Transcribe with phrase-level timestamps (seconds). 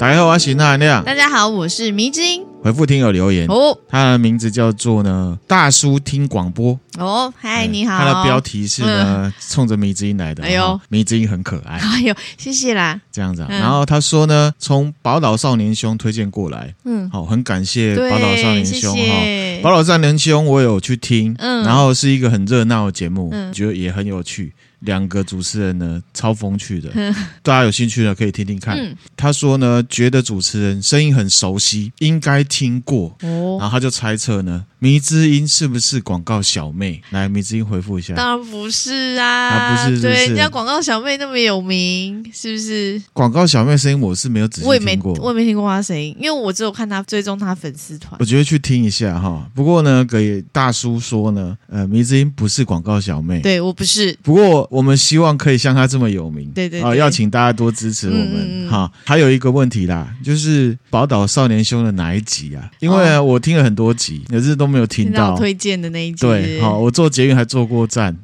[0.00, 1.04] 大家好，我是那含亮。
[1.04, 2.42] 大家好，我是迷之音。
[2.62, 3.46] 回复听友留言。
[3.48, 6.80] 哦，他的名字叫做呢大叔听广播。
[6.98, 7.98] 哦，嗨，你好。
[7.98, 12.98] 他的标题是呢冲着迷之音来的，哎呦，迷之音很可爱， 哎呦，谢谢啦。
[13.12, 24.54] 这样子，然后他说呢，从宝岛少年兄推荐过来，嗯，好，很感谢宝岛少年兄哈，宝岛少年兄我有去听，嗯，然后是一个很热闹的节目，觉得也很有趣。
[24.80, 26.90] 两个主持人呢，超风趣的，
[27.42, 28.76] 大家有兴趣的可以听听看。
[28.76, 33.16] 嗯、他说呢，觉得主持人声音很熟悉，应该听过。
[33.22, 34.64] 哦，然后他就猜测呢。
[34.82, 37.02] 迷之音是不是广告小妹？
[37.10, 38.14] 来，迷之音回复一下。
[38.14, 43.00] 当然不是啊，啊不是，是，是，对，人家广告小妹那么有名，是不是？
[43.12, 48.16] 广告小妹声音我是没有仔细听过，我也没，我也没听过她声音，因为我只有看她追踪她粉丝团。
[48.18, 49.46] 我觉得去听一下哈。
[49.54, 54.16] 不过呢，给大叔说呢，呃，迷之音不是广告小妹，对我不是。
[54.22, 58.90] 不过我们希望可以像她这么有名，对对，对，啊，要请大家多支持我们哈。
[59.04, 62.70] 还有一个问题啦，就是宝岛少年兄的哪一集啊？
[62.80, 65.36] 因为我听了很多集，可是都没有听到。
[65.36, 68.16] 推荐的那一集，对，好，我做捷运还坐过站，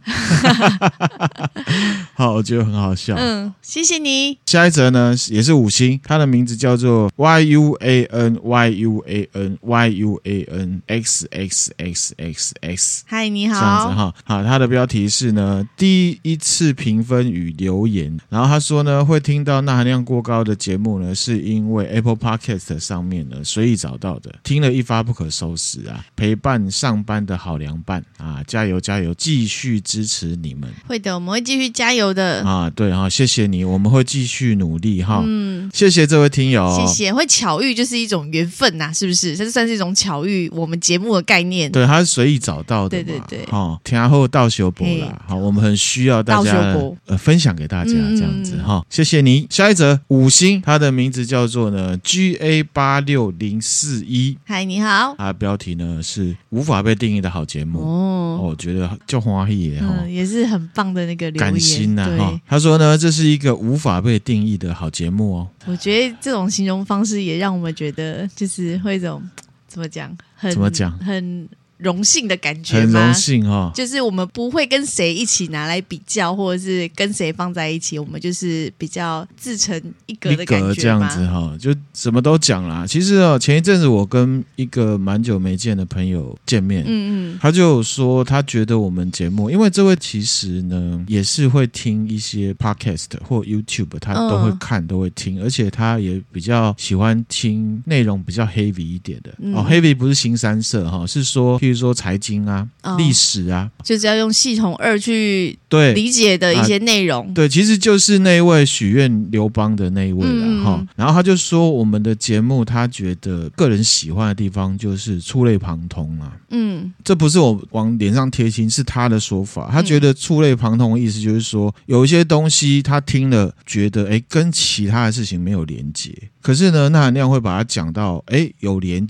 [2.18, 3.14] 好，我觉得很好笑。
[3.14, 4.38] 嗯，谢谢你。
[4.46, 12.14] 下一则呢也是五星，它的名字叫做 Y U A N Y U A N Y U A N X X X
[12.16, 13.04] X X。
[13.06, 13.60] 嗨，你好。
[13.60, 30.72] 这样子哈，好，它的标题是呢第一次评分与留言，然后他说呢会听到钠含量过高的节目呢，是因为 Apple Podcast 上面呢随意找到的，听了一发不可收拾啊，陪伴上班的好凉拌啊，加油加油，继续支持你们。
[30.88, 32.70] 会的，我们会继续加油的啊。
[32.70, 35.22] 对哈，谢谢你，我们会继续努力哈。
[35.24, 37.12] 嗯，谢谢这位听友，谢谢。
[37.12, 39.36] 会巧遇就是一种缘分呐，是不是？
[39.36, 41.70] 这算是一种巧遇，我们节目的概念。
[41.70, 42.90] 对，他是随意找到的。
[42.90, 43.46] 对对对。
[43.50, 45.22] 好，天后道修博啦。
[45.26, 48.84] 好，我们很需要大家呃分享给大家这样子哈。
[48.90, 49.46] 谢谢你。
[49.50, 54.36] 下一则五星，他的名字叫做呢 G A 八六零四一。
[54.44, 55.14] 嗨，你好。
[55.16, 62.40] 他的标题呢是无法被定义的好节目哦，我觉得叫花艺也好，也是很棒的那个留言感心呐哈。
[62.46, 65.48] 他说呢，这是一个无法被定义的好节目哦。
[65.66, 69.20] 我觉得这种形容方式也让我们觉得就是会一种
[69.66, 71.48] 怎么讲，很怎么讲，很。
[71.78, 82.86] 荣幸的感觉很荣幸哈、哦，就是我们不会跟谁一起拿来比较，或者是跟谁放在一起，我们就是比较自成一格的感觉，这样子哈，就什么都讲啦。
[82.86, 101.60] 其实哦，前一阵子我跟一个蛮久没见的朋友见面，嗯嗯，他就说他觉得我们节目，因为这位其实呢也是会听一些 podcast 或 YouTube，他都会看、嗯、都会听，而且他也比较喜欢听内容比较 heavy 一点的、嗯、哦，heavy 不是新三色哈，是说。
[101.66, 107.34] 比如说财经啊、哦、历史啊，就是要用系统二去对理解的一些内容。
[107.34, 110.76] 对，其实就是那一位许愿刘邦的那一位了哈。
[110.78, 116.32] 嗯、然后他就说，我们的节目他觉得个人喜欢的地方就是触类旁通啊。
[116.50, 119.68] 嗯，这不是我往脸上贴金，是他的说法。
[119.72, 129.04] 他觉得触类旁通的意思就是说，有一些东西他听了觉得哎，跟其他的事情没有连接，可是呢，那含量会把它讲到哎有连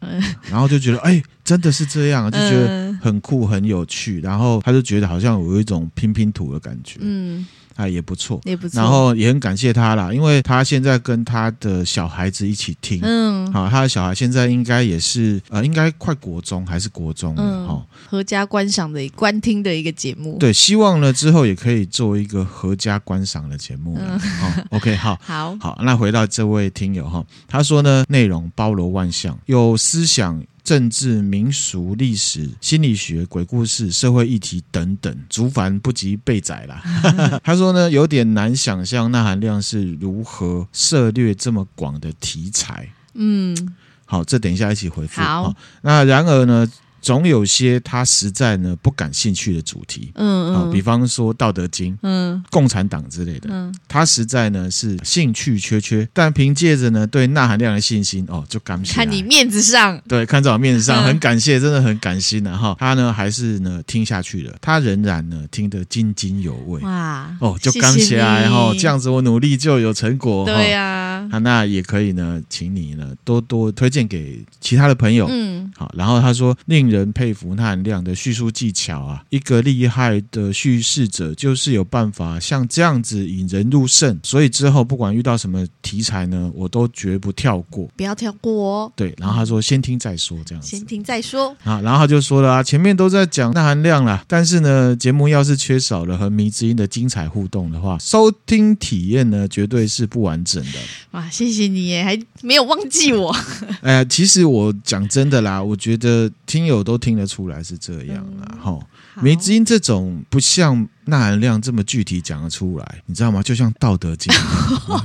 [0.00, 0.06] 结。
[0.50, 4.20] 然后就觉得，哎，真的是这样，就觉得很酷、很有趣。
[4.20, 6.98] 然后他就觉得好像有一种拼拼图的感觉。
[7.00, 7.46] 嗯。
[7.76, 8.80] 啊，也不错，也不错。
[8.80, 30.42] 然后也很感谢他啦，因为他现在跟他的小孩子一起听，嗯，好，他的小孩现在应该也是呃，应该快国中还是国中，嗯，好，合家观赏的观听的一个节目，对，希望呢之后也可以做一个合家观赏的节目，嗯，好，OK，好， 好，好，那回到这位听友哈，他说呢，内容包罗万象，有思想。
[30.66, 36.82] 政治、民俗、历史、心理学、鬼故事、社会议题等等，竹繁不及被宰啦。
[37.44, 42.88] 他说呢，有点难想象那含量是如何涉猎这么广的题材。
[43.14, 43.56] 嗯，
[44.04, 45.20] 好，这等一下一起回复。
[45.20, 46.68] 好，那然而呢？
[47.06, 58.92] 总有些他实在呢不感兴趣的主题，嗯嗯，比方说《道德经》，嗯，共产党之类的，嗯，他实在呢是兴趣缺缺，但凭借着呢对钠含量的信心，哦，就感谢。
[58.92, 62.74] 看你面子上，对，看在我面子上，很感谢，真的很感心的哈。
[62.76, 66.80] 他呢还是呢听下去了，他仍然呢听得津津有味。
[66.80, 70.44] 哇，哦，就感谢啊，然后这样子我努力就有成果。
[70.44, 75.28] 对呀，那也可以呢，请你呢多多推荐给其他的朋友。
[75.30, 76.95] 嗯，好，然后他说令人。
[76.98, 79.22] 人佩服那含量的叙述技巧啊！
[79.30, 84.18] 一个厉害的叙事者，就是有办法像这样子引人入胜。
[84.22, 88.92] 所以之后不管遇到什么题材呢，我都绝不跳过，不要跳过哦。
[88.96, 90.68] 对，然后他说先听再说，这样子。
[90.68, 100.78] 先听再说啊，然后他就说了啊，前面都在讲那含量啦，但是呢，节目要是缺少了和迷之音的精彩互动的话，收听体验呢，绝对是不完整的。
[101.12, 103.34] 哇，谢谢你耶，还没有忘记我。
[103.82, 108.58] 哎呀，其实我讲真的啦，我觉得听友都听得出来是这样啦。
[108.62, 108.78] 哈、
[109.16, 113.42] 嗯，迷之音这种不像那含量这么具体讲得出来，你知道吗？
[113.42, 114.32] 就像道德经，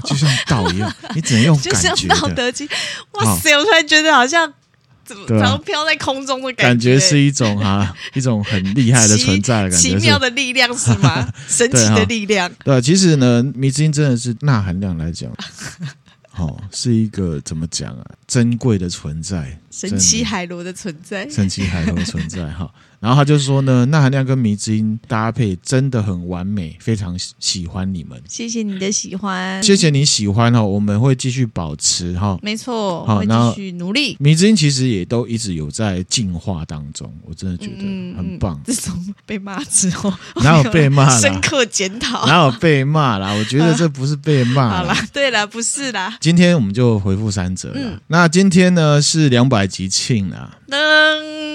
[0.06, 1.96] 就像道一样，你只能用 感觉的。
[1.96, 2.68] 就像道德经，
[3.14, 4.52] 哇塞，我突然觉得好像
[5.04, 11.28] 怎么然后飘在空中的感觉，感觉是一种哈、啊，一种很厉害的存在的感觉，奇妙的力量是吗？
[11.48, 12.50] 神奇的力量。
[12.64, 15.32] 对，对，其实呢，迷之音真的是那含量来讲。
[16.38, 18.06] 哦，是一个怎么讲啊？
[18.26, 22.74] 珍贵的存在，神奇海螺的存在，神奇海螺的存在哈。
[23.02, 28.22] 然后他就说呢，那含量跟迷之音搭配真的很完美，非常喜欢你们。
[28.30, 34.16] 谢谢你的喜欢，谢谢你喜欢哈，我们会继续保持哈，没错，好，继续努力。
[34.20, 37.84] 迷之音其实也都一直有在进化当中，我真的觉得
[38.16, 38.62] 很棒。
[38.64, 38.96] 自从
[39.26, 40.14] 被骂之后，
[40.44, 41.10] 哪有被骂？
[41.20, 43.34] 深刻检讨，哪有被骂啦？
[43.34, 44.70] 我觉得这不是被骂。
[44.78, 46.16] 好啦，对了，不是啦。
[46.22, 47.76] 今天我们就回复三折了。
[47.78, 50.58] 嗯、那今天呢是两百集庆啊。
[50.70, 50.78] 噔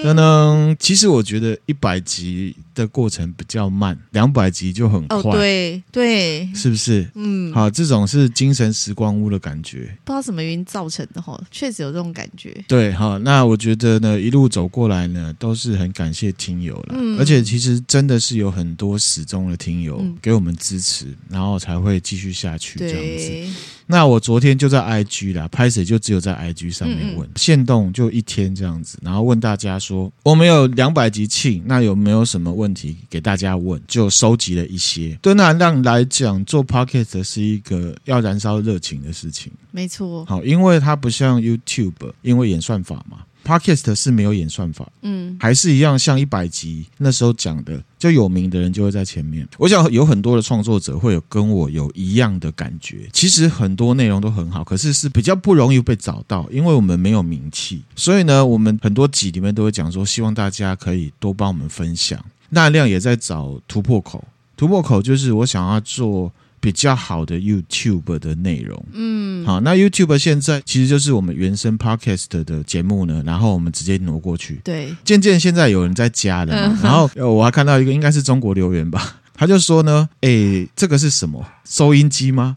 [0.04, 1.35] 噔噔，其实我觉得
[1.66, 5.16] 一百集的过程比较慢，两百集就很快。
[5.18, 7.08] 哦，对对，是不是？
[7.14, 12.64] 嗯，好，这种是精神时光屋的感觉，不知道什么原因造成的哈，确实有这种感觉。
[12.68, 23.60] 对，好，那我觉得呢，一路走过来呢，都是很感谢听友了，嗯、而且其实真的是有很多始终的听友给我们支持，嗯、然后才会继续下去这样子。
[23.86, 33.80] 那我昨天就在 IG 啦，拍摄就只有在 IG 上面问，限动就一天这样子，然后问大家说，我们有两百集庆，那有没有什么问题给大家问？
[33.86, 35.16] 就收集了一些。
[35.22, 40.24] 对那含量来讲，做 Podcast 是一个要燃烧热情的事情，没错。
[40.24, 43.18] 好，因为它不像 YouTube，因为演算法嘛。
[43.46, 49.46] Podcast 是没有演算法，嗯，还是一样像一百集那时候讲的，就有名的人就会在前面。
[49.56, 53.08] 我想有很多的创作者会有跟我有一样的感觉。
[53.12, 57.80] 其实很多内容都很好，可是是比较不容易被找到，因为我们没有名气。
[57.94, 62.18] 所以呢，我们很多集里面都会讲说，希望大家可以多帮我们分享。
[62.50, 64.24] 那含量也在找突破口，
[64.56, 66.32] 突破口就是我想要做。
[66.66, 81.46] 比较好的 YouTube 的内容，嗯，好，那 YouTube 现在其实就是我们原生 Podcast 的节目呢，然后我们直接挪过去，对，渐渐现在有人在加了嘛，嗯、 然后我还看到一个应该是中国留言吧，他就说呢，诶，这个是什么？
[81.64, 82.56] 收音机吗？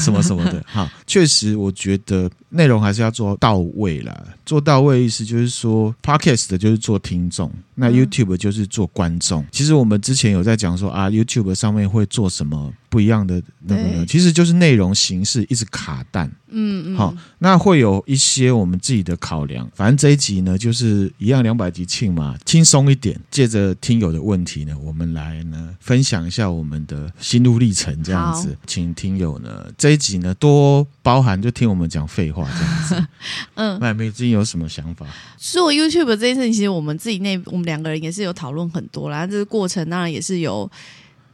[0.00, 0.62] 什么什么的？
[0.64, 4.24] 哈，确实，我觉得内容还是要做到位啦。
[4.44, 9.42] 做到位意思就是说，Podcast 的就是做听众，那 YouTube 就是做观众。
[9.42, 14.06] 嗯、其实我们之前有在讲说啊，YouTube 上面会做什么不一样的那个呢？
[14.06, 16.30] 其实就是内容形式一直卡蛋。
[16.48, 16.96] 嗯嗯。
[16.96, 19.70] 好，那会有一些我们自己的考量。
[19.74, 23.20] 反正这一集呢，就是一样两百集庆嘛，轻松一点。
[23.30, 28.56] 借着听友的问题呢，我们来呢分享一下我们的心路历程，这样子。
[28.66, 33.06] 请听友呢这一集呢多包含，就听我们讲废话这样子。
[33.54, 35.06] 嗯，那迷之音有什么想法？
[35.38, 39.26] 做 YouTube 这件事情，其实我们自己那我们两个人也是有讨论很多啦。
[39.26, 40.70] 这个过程当然也是有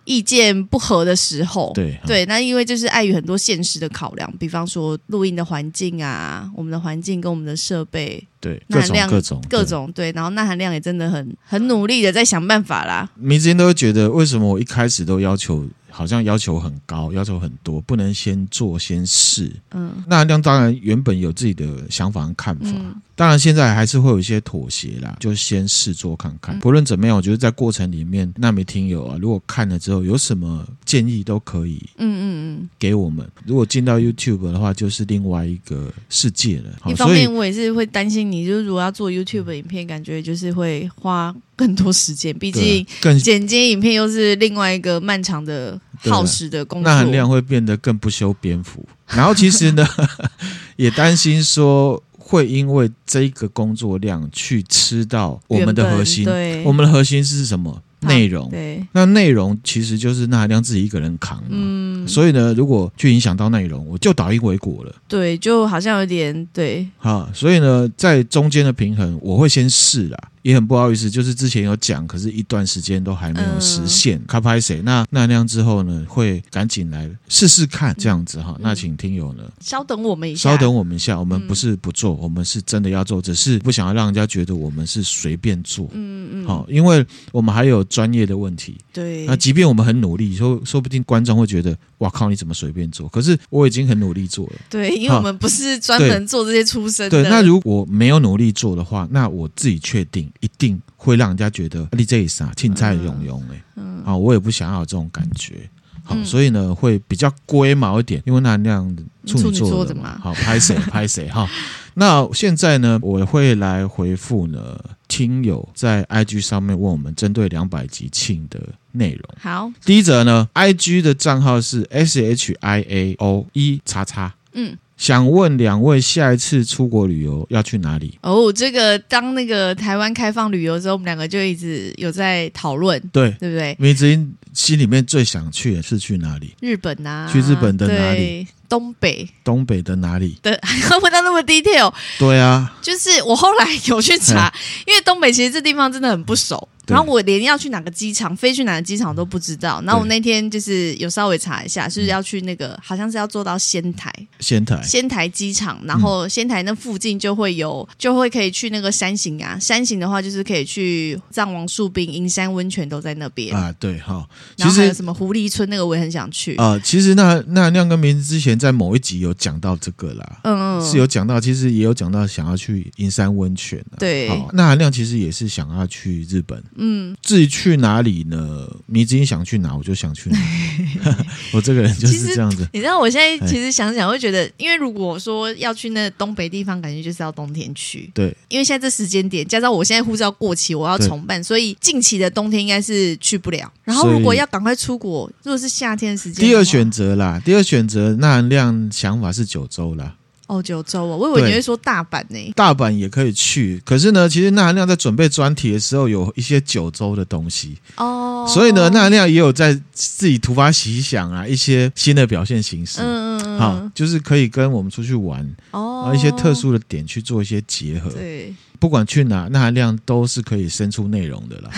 [0.04, 1.72] 意见不合的时候。
[1.74, 13.08] 对对，那因为就是碍于很多现实的考量，比方说录音的环境啊，我们的环境跟我们的设备，对，各种各种各种对，然后那含量也真的很很努力的在想办法啦。
[13.16, 15.66] 明之音都会觉得，为什么我一开始都要求？
[15.96, 19.52] 好像要求很高，要求很多，不能先做先试。
[19.70, 22.66] 嗯，那含量当然原本有自己的想法和看法。
[22.68, 26.58] 嗯当然，现在还是会有一些妥协啦，就先试做看看。
[26.58, 32.24] 不论怎么样，我觉得在过程里面，那没听友啊，如果看了之后有什么建议，都可以，嗯嗯
[32.60, 33.24] 嗯，给我们。
[33.46, 36.64] 如果进到 YouTube 的话，就是另外一个世界了。
[36.86, 48.84] 一方面，我也是会担心你，就是如果要做 YouTube 影片，感觉就是会花更多时间，毕竟更剪接影片又是另外一个漫长的、耗时的工作，那含量会变得更不修边幅。
[49.06, 49.86] 然后，其实呢，
[50.74, 52.02] 也担心说。
[52.26, 57.82] 会因为这个工作量去吃到我们的核心，对我们的核心是什么？
[58.00, 58.50] 内容。
[58.50, 61.42] 对，那内容其实就是那含量自己一个人扛。
[61.48, 64.94] 嗯，所以呢，如果去影响到内容，我就倒因为果了。
[65.08, 66.86] 对，就好像有点对。
[66.98, 70.18] 好，所以呢，在中间的平衡，我会先试啦。
[70.44, 74.22] 也很不好意思，就是之前有讲，可是一段时间都还没有实现。
[74.26, 74.82] 卡拍谁？
[74.82, 78.54] 那那那样之后呢，会赶紧来试试看这样子哈。
[78.60, 81.18] 那请听友呢，稍等我们一下，稍等我们一下。
[81.18, 85.88] 我们不是不做，我们是真的要做，只是不想要让人家觉得我们是随便做。
[85.92, 86.46] 嗯嗯。
[86.46, 88.76] 好，因为我们还有专业的问题。
[88.92, 89.24] 对。
[89.24, 93.08] 那即便我们很努力，说说不定观众会觉得，哇靠，你怎么随便做？
[93.08, 94.52] 可是我已经很努力做了。
[94.68, 97.22] 对，因为我们不是专门做这些出身的。
[97.22, 105.68] 对，那如果没有努力做的话，那我自己确定一定会让人家觉得你这一啥青菜茸茸哎，嗯，啊，我也不想要有这种感觉，
[106.02, 111.48] 好，所以呢会比较龟毛一点，因为那那样处女座的嘛，好拍谁 拍谁哈。
[111.94, 118.60] 那现在呢，我会来回复呢听友在 IG 上面问我们针对两百集庆的
[118.92, 119.22] 内容。
[119.40, 124.76] 好，第一则呢，IG 的账号是 S H I A O 一叉叉，嗯。
[124.96, 128.18] 想问两位，下一次出国旅游要去哪里？
[128.22, 133.76] 哦，这个当那个台湾开放旅游之后，我们两个就一直有在讨论，对对不对？
[133.78, 136.54] 明子英心里面最想去的是去哪里？
[136.60, 138.46] 日本呐、啊，去日本的哪里？
[138.66, 140.38] 东北，东北的哪里？
[140.42, 141.92] 对，还 问到那么 detail？
[142.18, 144.52] 对啊，就是我后来有去查，
[144.86, 146.68] 因为东北其实这地方真的很不熟。
[146.86, 149.82] 然后我连要去哪个机场，飞去哪个机场都不知道。
[149.86, 155.80] 然后我那天就是有稍微查一下，是要去那个，好像是要坐到仙台，仙台，仙台机场。
[155.84, 159.58] 然后仙台那附近就会有，就会可以去那个山形啊。
[159.58, 163.72] 山形的话，就是可以去藏王树冰、银山温泉都在那边啊。
[163.78, 164.26] 对，哈。
[164.56, 166.78] 然后还有什么狐狸村，那个我也很想去啊。
[166.80, 173.84] 其实那那亮哥名字之前在某一集有讲到这个啦，嗯嗯，是有讲到，其实也有讲到想要去银山温泉。
[173.98, 177.50] 对，那韩亮其实也是想要去日本，嗯，至于。
[177.54, 178.68] 去哪里呢？
[178.86, 180.38] 你自己想去哪，我就想去哪。
[181.54, 182.68] 我这个人就是这样子。
[182.72, 188.10] 你知道，我现在其实想想，会觉得，因为如果说要去那东北地方，感觉就是要冬天去。
[188.12, 193.72] 对，因为现在这时间点，加上我现在护照过期，我要重办，所以近期的冬天应该是去不了。
[193.84, 200.16] 然后，如果要赶快出国，如果是夏天的时间，第二选择啦，第二选择，那亮想法是九州啦。
[200.46, 202.52] 哦，九州哦，我以为你会说大阪呢。
[202.54, 207.78] 大阪也可以去，可是呢，其实那含亮在准备专题的时候，有一些九州的东西。
[207.96, 218.52] 哦，所以呢，那含亮也有在自己突发奇想啊，一些新的表现形式，嗯，好，就是可以跟我们出去玩哦，一些特殊的点去做一些结合，对。
[218.78, 221.70] 不管去哪，那含量都是可以生出内容的啦。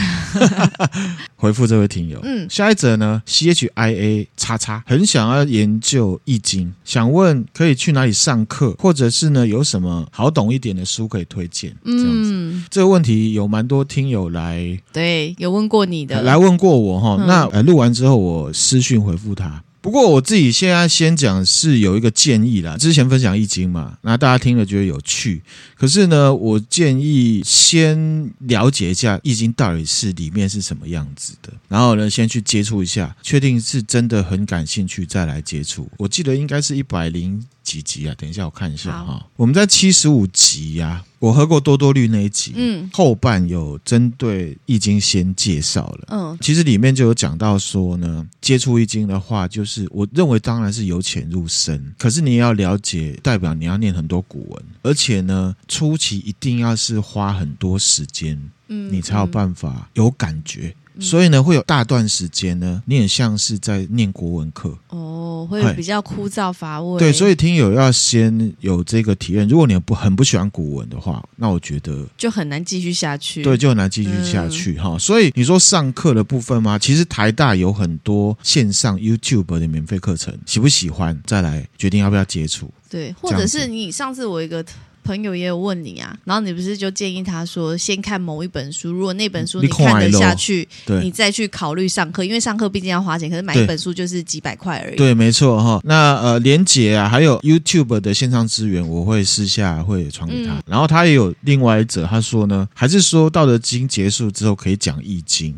[1.36, 11.74] 回复这位听友，嗯，下一则呢，C H I A 叉叉很想要研究易经，想问可以去哪里上课，或者是呢有什么好懂一点的书可以推荐？
[11.84, 17.16] 这样子，嗯，这个问题有蛮多听友来，对，有问过你的，来问过我哈。
[17.20, 19.62] 嗯、那呃录完之后，我私讯回复他。
[19.86, 25.40] 不过我自己现在先讲是有一个建议啦，之前分享易经嘛，那大家听了觉得有趣，
[25.76, 35.88] 可是呢，我建议先了解一下易经到底是里面是什么样子的，然后呢，先去接触一下，确定是真的很感兴趣再来接触。
[35.98, 37.46] 我记得应该是一百零。
[37.66, 38.14] 几集啊？
[38.16, 39.04] 等一下，我看一下哈。
[39.04, 60.74] 好我们在七十五集呀、啊，我喝过多多绿那一集，嗯，后半有针对易经先介绍了，嗯，其实里面就有讲到说呢，接触易经的话，就是我认为当然是由浅入深，可是你也要了解，代表你要念很多古文，而且呢，初期一定要是花很多时间，嗯，你才有办法有感觉。
[60.98, 66.98] 所以呢，会有大段时间呢，你也像是在念国文课哦，会比较枯燥乏味。
[66.98, 69.46] 对，所以听友要先有这个体验。
[69.46, 73.42] 如果你不很不喜欢古文的话，那我觉得就很难继续下去。
[73.42, 74.94] 对，就很难继续下去哈。
[74.94, 76.78] 嗯、所以你说上课的部分吗？
[76.78, 82.72] 其实台大有很多线上 YouTube 的免费课程，喜不喜欢再来决定要不要接触？
[82.88, 84.64] 对，或者是你上次我一个。
[85.06, 94.96] 朋友也有问你啊，然后你不是就建议他说先看某一本书，如果那本书你看得下去，你，你再去考虑上课，因为上课毕竟要花钱，可是买一本书就是几百块而已。
[94.96, 95.80] 对，没错哈。
[95.84, 100.54] 那呃，连结啊，还有 YouTube 的线上资源，我会私下会传给他。
[100.54, 105.52] 嗯、然后他也有另外一则，他说呢，还是说《道德经》结束之后可以讲《易经》。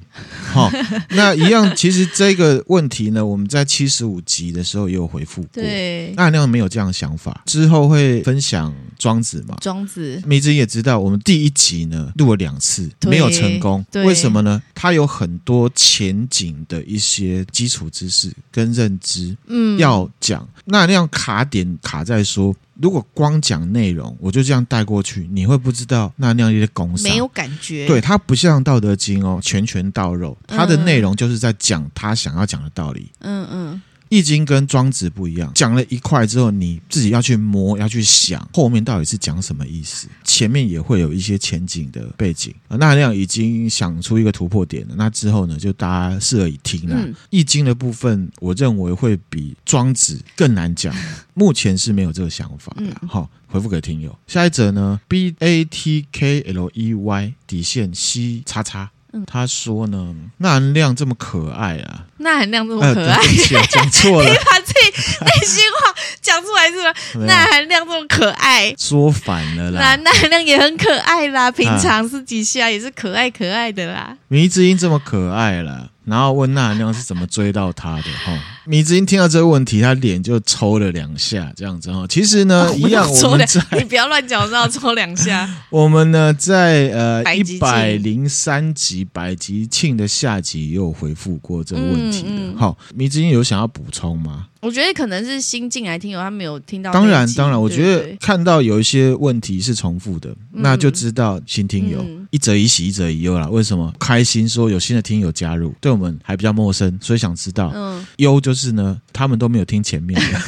[0.52, 0.70] 好，
[1.10, 5.48] 那一样，其实这个问题呢，我们在七十五集的时候也有回复过。
[5.54, 9.37] 对，那那样没有这样的想法，之后会分享庄子。
[9.60, 14.62] 庄子，梅子也知道，我们第一集呢录了两次没有成功，为什么呢？
[14.74, 20.46] 它有很多前景的一些基础知识跟认知，嗯，要讲。
[20.64, 27.86] 那那样卡点卡在说，如果光讲内容，我就这样带过去，你会不知道那那样一些公式，没有感觉。
[27.86, 33.10] 对，它不像《道德经》哦，拳拳到肉，它的内容就是在讲他想要讲的道理。
[33.20, 33.82] 嗯嗯。
[34.08, 42.76] 易经跟庄子不一样，讲了一块之后，你自己要去摸，要去想后面到底是讲什么意思，前面也会有一些前景的背景啊。
[42.78, 46.96] 那这样已经想出一个突破点了，那之后呢，就大家适而以听了。
[46.96, 50.94] 嗯、易经的部分，我认为会比庄子更难讲，
[51.34, 53.06] 目前是没有这个想法的。
[53.06, 54.16] 好、嗯，回复给听友。
[54.26, 58.90] 下一则呢，B A T K L E Y 底线 C 叉叉。
[59.26, 64.80] 他说呢，纳含亮这么可爱啊，纳含亮这么可爱，呃、讲错了， 你把自己
[65.24, 66.94] 内心话讲出来是吧？
[67.26, 75.88] 纳含亮这么可爱，说反了啦，那亮也很可爱啦，平常私底下也是可爱可爱的啦，迷之音这么可爱啦。
[76.04, 78.32] 然后问纳含亮是怎么追到他的哈？
[78.68, 82.04] 米子英听到这个问题，他脸就抽了两下，这样子哈。
[82.06, 85.48] 其实呢，一样我们在 你不要乱讲，我知道抽两下。
[85.70, 92.58] 我们呢，在呃 一百零三集百集庆的下集也有回复过这个问题的。
[92.58, 94.48] 好，米子英有想要补充吗？
[94.60, 96.92] 我觉得可能是新进来听友，他没有听到。
[96.92, 103.46] 当然，当然，我觉得看到有一些问题是重复的，那就知道新听友一则以喜，一则以忧啦。
[103.48, 103.94] 为什么？
[104.00, 107.70] 开心说有新的听友加入，对我们还比较陌生，所以想知道。
[107.72, 110.38] 嗯，忧就是呢，他们都没有听前面的，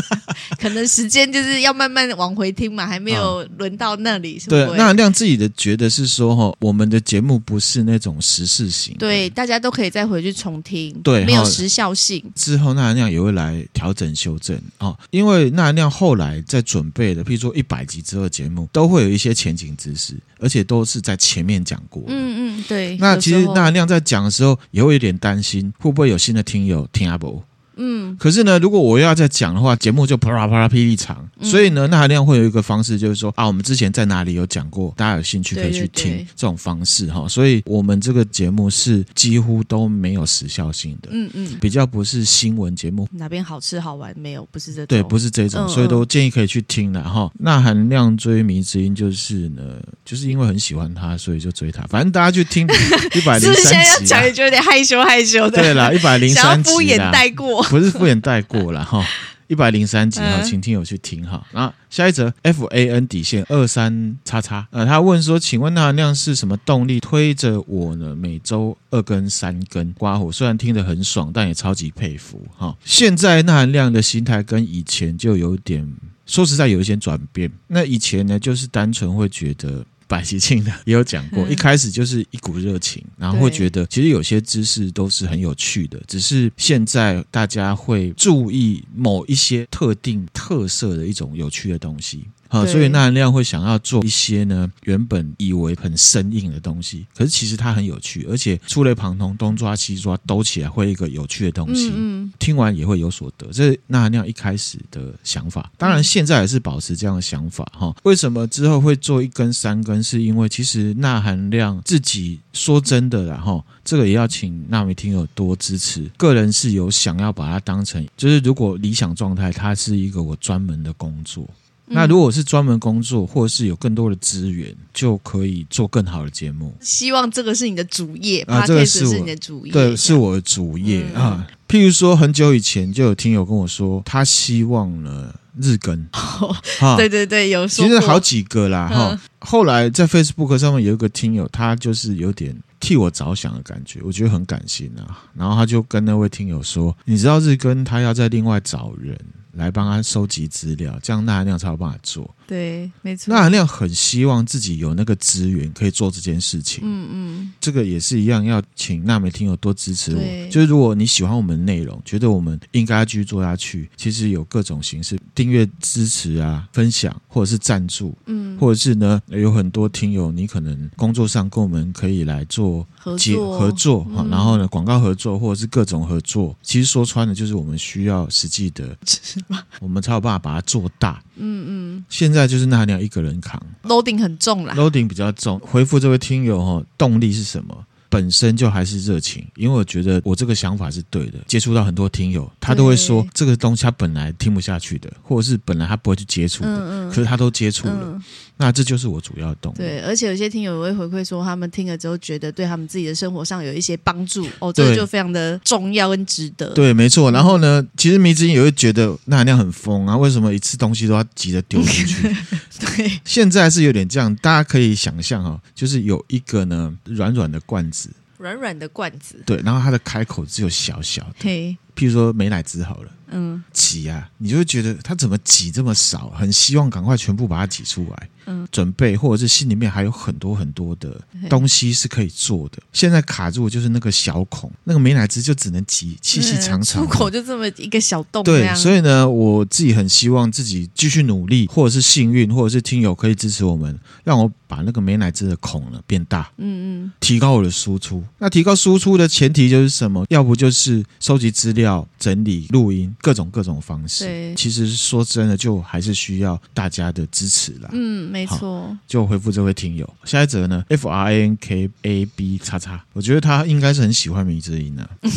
[0.60, 4.40] 可能时间就是要慢慢往回听嘛，还没有轮到那里。
[4.48, 12.22] 对，那亮自己的觉得是说哈，我们的节目不是那种时事型，对，大家都可以再回去重听，对，没有时效性。
[12.34, 13.64] 之后那亮也会来。
[13.72, 22.02] 调整修正哦，因为那亮后来在准备的，譬如说一百集之后的节目，都会有一些前景知识，而且都是在前面讲过。
[22.08, 22.96] 嗯嗯，对。
[22.98, 27.42] 那其实那亮在讲的时候，也会有点担心，会不会有新的听友听阿伯？
[27.82, 37.26] 嗯，可是呢，如果我要再讲的话，节目就啪啦啪啦霹雳长，所以呢，那含量会有一个方式，就是说啊，我们之前在哪里有讲过，大家有兴趣可以去听这种方式哈。
[37.26, 47.30] 所以我们这个节目是几乎都没有时效性的，嗯嗯，比较不是新闻节目，哪边好吃好玩没有，不是这种，对，不是这种，所以都建议可以去听了哈。
[47.38, 49.62] 那含量追迷之音就是呢，
[50.04, 51.82] 就是因为很喜欢他，所以就追他。
[51.84, 52.66] 反正大家去听
[53.14, 57.64] 一百零三集，现在要讲也就有点害羞害羞的，对啦，一百零三集，敷衍带过。
[57.70, 59.02] 不是敷衍带过了哈，
[59.46, 61.46] 一百零三集哈，请听友去听哈。
[61.52, 68.14] 然后下一则 F A N 底线二三叉叉，呃，他问说，请问纳含量是什么动力推着我呢？
[68.16, 72.76] 每周二更三更刮胡，虽然听得很爽，但也超级佩服哈。
[72.84, 75.90] 现在纳含量的心态跟以前就有点，
[76.26, 77.50] 说实在有一些转变。
[77.68, 79.84] 那以前呢，就是单纯会觉得。
[80.10, 92.24] 百吉庆的也有讲过，一开始就是一股热情，然后会觉得其实有些知识都是很有趣的，只是现在大家会注意某一些特定特色的一种有趣的东西。
[92.50, 101.92] 好，所以纳含量会想要做一些呢，原本以为很生硬的东西，可是其实它很有趣，而且触类旁通，东抓西抓，兜起来会一个有趣的东西。
[101.94, 105.70] 嗯，听完也会有所得，这是纳含量一开始的想法。
[105.78, 107.94] 当然，现在也是保持这样的想法哈。
[108.02, 110.02] 为什么之后会做一根三根？
[110.02, 116.10] 是因为其实纳含量自己说真的啦，然后这个也要请纳米听友多支持。
[116.16, 121.48] 个人是有想要把它当成，就是如果理想状态，它是一个我专门的工作。
[121.92, 126.72] 那如果是专门工作，或者是有更多的资源，就可以做更好的节目。
[126.80, 131.46] 希望这个是你的主业啊，这个是你的主业，对，是我的主业、嗯、啊。
[131.68, 135.98] 譬如说，很久以前就有听友跟我说，他希望呢日更。
[136.40, 139.10] 哦啊、对对对，有说其实好几个啦哈。
[139.10, 145.26] 嗯、后来在 Facebook 上面有一个听友，他就是有点替我着想的感觉，我觉得很感心啊。
[145.34, 149.18] 然后他就跟那位听友说：“你知道日更他要再另外找人。”
[149.52, 152.34] 来帮他收集资料，这样纳含量才有办法做。
[152.50, 153.32] 对，没错。
[153.32, 156.80] 那韩亮很希望自己有那个资源可以做这件事情。
[156.82, 160.50] 嗯嗯，这个也是一样，要请纳美听友多支持我。
[160.50, 168.12] 就是如果你喜欢我们的内容，觉得我们应该继续做下去，其实有各种形式，订阅支持啊，分享或者是赞助。
[168.26, 176.56] 嗯，或者是呢，有很多听友，你可能工作上跟我们可以来做合作，合作哈，然后呢，广告合作或者是各种合作。
[176.62, 178.98] 其实说穿了，就是我们需要实际的。
[179.78, 181.22] 我们才有办法把它做大。
[181.36, 185.58] 嗯嗯，现在就是那你要一个人扛，loading 很重啦，loading 比较重。
[185.60, 187.86] 回复这位听友哈，动力是什么？
[188.08, 191.38] 本身就还是热情，因为我觉得我这个想法是对的。
[191.46, 198.20] 接触到很多听友，他都会说这个东西他本来听不下去的，或者是本来他不会去接触的，可是他都接触了。
[198.60, 199.78] 那这就是我主要的动力。
[199.78, 206.68] 对，而且有些听友也会回馈说，他们听了之后觉得对他们自己的生活上有一些帮助哦，这个就非常的重要跟值得。
[206.74, 207.30] 对，没错。
[207.30, 212.36] 然后呢，其实迷之音也会觉得那含量很疯啊，为什么一次东西都要急着丢出去？
[212.78, 218.10] 对，现在是有点这样，大家可以想象哈，就是有一个呢软软的罐子。
[218.36, 223.10] 软软的罐子，对，然后它的开口只有小小的，嘿，譬如说美乃滋好了。
[223.32, 228.28] 嗯，挤啊，你就会觉得它怎么挤这么少，很希望赶快全部把它挤出来。
[228.46, 232.78] 嗯，准备或者是心里面还有很多很多的东西是可以做的。
[232.92, 238.42] 现在卡住就是那个小孔，那个美乃滋就只能挤细细长长，出口就这么一个小洞。
[238.42, 246.50] 对，所以呢，我自己很希望自己继续努力，或者是幸运，或者是听友可以支持我们，让我把那个美乃滋的孔呢变大。
[246.56, 248.24] 嗯嗯，提高我的输出。
[248.38, 250.26] 那提高输出的前提就是什么？
[250.30, 251.79] 要不就是收集资料、
[252.18, 253.14] 整理、录音。
[253.20, 257.90] 各种各种方式，对，其实说真的，就还是需要大家的支持啦。
[257.92, 258.96] 嗯，没错。
[259.06, 265.08] 就回复这位听友，下一则呢，F R A N K A B 叉叉，我觉得他应该是很喜欢米之音的。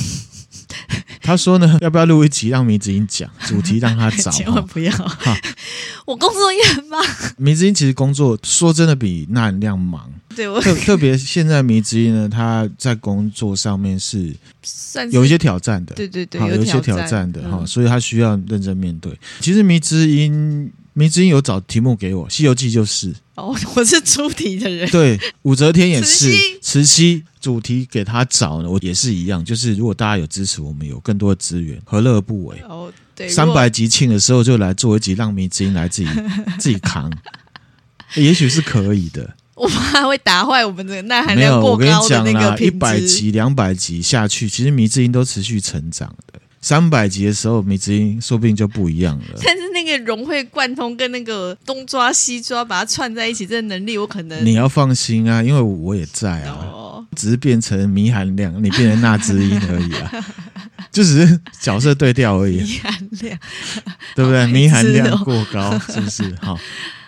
[1.21, 4.29] 他说呢，要不要录一集让迷之音讲主题，让他找？
[4.31, 4.91] 千万不要！
[6.05, 7.01] 我工作也很忙。
[7.37, 10.11] 迷之音其实工作说真的比那含量忙。
[10.35, 14.35] 对，我特特别现在迷之音呢，他在工作上面是
[15.11, 15.93] 有一些挑战的。
[15.95, 19.17] 对对对，有一些挑战的哈，所以他需要认真面对。
[19.39, 23.13] 其实迷之音，迷之音有找题目给我，《西游记》就是。
[23.35, 24.87] 哦，我是出题的人。
[24.91, 26.31] 对，武则天也是。
[26.61, 29.43] 慈禧主题给他找呢，我也是一样。
[29.43, 32.57] 就是如果大家有支持，我们有更多的资源，何乐而不为？
[32.69, 33.27] 哦，对。
[33.27, 36.09] 三百集庆的时候就来做一集，让迷之音来自己
[36.59, 37.11] 自己扛，
[38.15, 39.35] 也许是可以的。
[39.55, 42.63] 我怕会打坏我们这个钠含量过高的那个。
[42.63, 46.39] 一百集、两百集下去，其实迷之音都持续成长的。
[46.63, 49.25] 三百集的时候，迷之音说不定就不一样了。
[49.43, 60.25] 但是那个融会贯通，跟那个东抓西抓，把它串在一起，这个能力我可能你要放心啊，因为我也在啊，哦、只是变成米含量，你变成那之音而已啊，
[60.89, 62.59] 就只是角色对调而已。
[62.59, 63.39] 镁含量，
[64.15, 64.47] 对不对？
[64.47, 66.33] 米含量过高，是不是？
[66.41, 66.57] 好，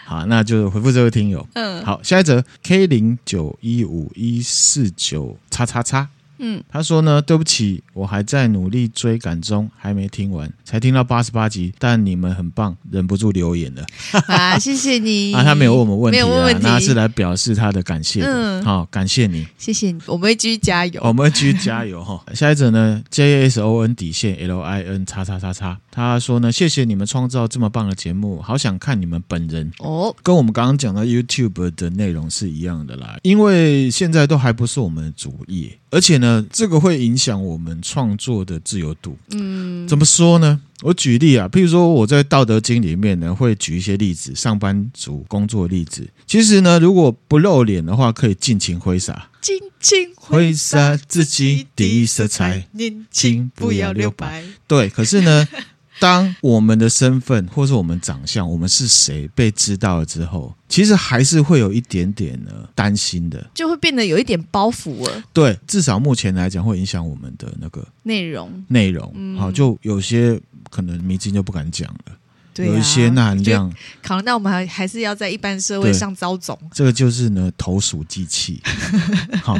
[0.04, 1.48] 好，那就回复这位听友。
[1.54, 6.10] 嗯，好，下一则 K 零九一五一四九叉叉叉。
[6.38, 13.86] 嗯，他说呢，对不起，我还在努力追赶中，还没听完，才听到八十八集，但你们很棒，忍不住留言了。
[14.28, 15.34] 啊，谢谢你。
[15.36, 18.28] 啊，他没有问我们问题啊，没有问题，那是来表示他的感谢的。
[18.28, 22.24] 嗯，好，感谢你，谢谢你，我们会继续加油，我们会继续加油哈。
[22.34, 35.80] 下一者呢，J S O N 底线 L I N 叉叉叉叉，他说呢，谢谢你们创造这么棒的节目，好想看你们本人哦，跟我们刚刚讲的 YouTube 的内容是一样的啦，因为现在都还不是我们的主业。
[35.92, 39.18] 而且呢，这个会影响我们创作的自由度。
[39.32, 40.60] 嗯，怎么说呢？
[40.82, 46.06] 我举例啊，譬如说我在《道德经》里面呢，会举一些例子，上班族工作的例子。
[46.28, 54.44] 其实呢，如果不露脸的话，可以尽情挥洒，尽情挥洒自己的色彩，年轻不要留白。
[54.68, 55.48] 对，可是呢。
[56.00, 65.24] 当我们的身份或是我们长相，我们是谁被知道了之后，其实还是会有一点点呢担心的，就会变得有一点包袱了。
[65.32, 68.64] 对，至少目前来讲会影响我们的那个内容。
[68.68, 72.18] 内容，嗯，好，就有些可能迷津就不敢讲了。
[72.54, 73.70] 对啊，有一些那含量，
[74.02, 76.58] 可能那我们还还是要在一般社会上遭总。
[76.74, 78.62] 这个就是呢投鼠忌器。
[79.44, 79.58] 好，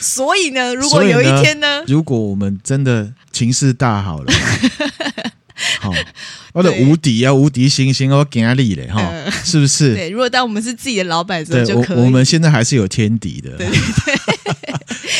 [0.00, 4.32] 所以呢，如果有一天呢，呢，如果我们真的情势大好了。
[5.80, 5.92] 好
[6.52, 9.10] 我的无敌啊，无敌星星，我给他力嘞哈，
[9.44, 9.94] 是不是？
[9.96, 13.50] 对，如果当我们是自己的老板，对，我我们现在还是有天敌的。
[13.56, 14.74] 对对对，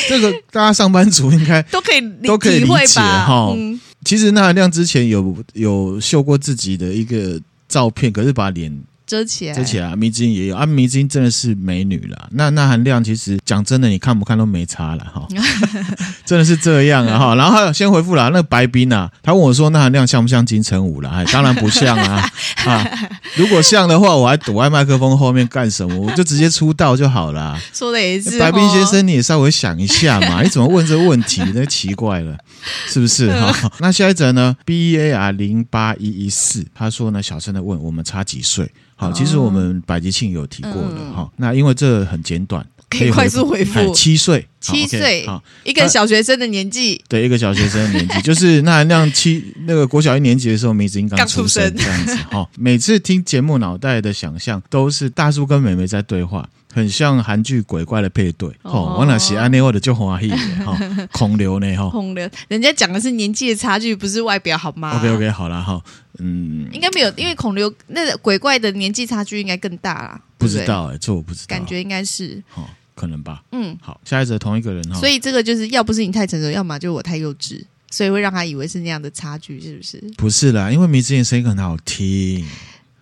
[0.08, 3.56] 这个大家上班族应该都可以都可以理解哈。
[4.04, 8.82] 其实钠含量之前有有秀过自己的一个照片，可是把脸。
[9.12, 9.94] 遮起来，遮起来。
[9.94, 12.28] 迷之音也有啊，迷之音真的是美女啦。
[12.30, 15.28] 那那含量其实讲真的，你看不看都没差了哈。
[16.24, 17.34] 真的是这样啊哈。
[17.34, 21.10] 然后先回复了那个白冰啊，他问我说那含量像不像金城武了？
[21.10, 22.26] 哎，当然不像啊
[22.64, 22.90] 啊！
[23.36, 25.94] 如果像的话，我还躲在麦克风后面干什么？
[26.00, 27.60] 我就直接出道就好了。
[27.74, 28.38] 说的也是。
[28.38, 31.42] 白冰先生，你也稍微想一下嘛，你怎么问这个问题？
[31.54, 32.34] 那奇怪了，
[32.86, 33.70] 是不是哈？
[33.80, 38.70] 那下一则呢？B A R 零八一一四，他说呢，小声的问我们差几岁？
[39.02, 41.30] 好，其实我们百吉庆有提过的哈、嗯。
[41.36, 43.92] 那因为这很简短，可以快速回复。
[43.92, 47.02] 七岁，七岁，好，一个小学生的年纪。
[47.08, 52.14] 对，一个小学生的年纪， 就是那那样七那个国小一年级的时候，梅子英刚出生这样子。
[52.30, 56.48] 哈，每次听节目，脑袋的想象都是大叔跟妹妹在对话。
[56.72, 60.30] 很像韩剧鬼怪的配对，哦，我那是安内或者就欢喜
[60.64, 60.76] 哈，
[61.12, 65.78] 孔刘呢哈，孔刘，人家讲的是年纪的差距，不是外表好吗？OK OK，好了哈，
[66.18, 70.20] 嗯，应该没有，因为孔刘那个鬼怪的年纪差距应该更大啦。
[70.38, 73.42] 不知道哎、欸，这我不知道，感觉应该是，哦，可能吧。
[73.52, 80.02] 嗯，好，下一则同一个人哈，所以这个就是要不是你太成熟，要么就我太幼稚，所以会让他以为是那样的差距，是不是？
[80.16, 82.44] 不是啦，因为迷之音声音很好听。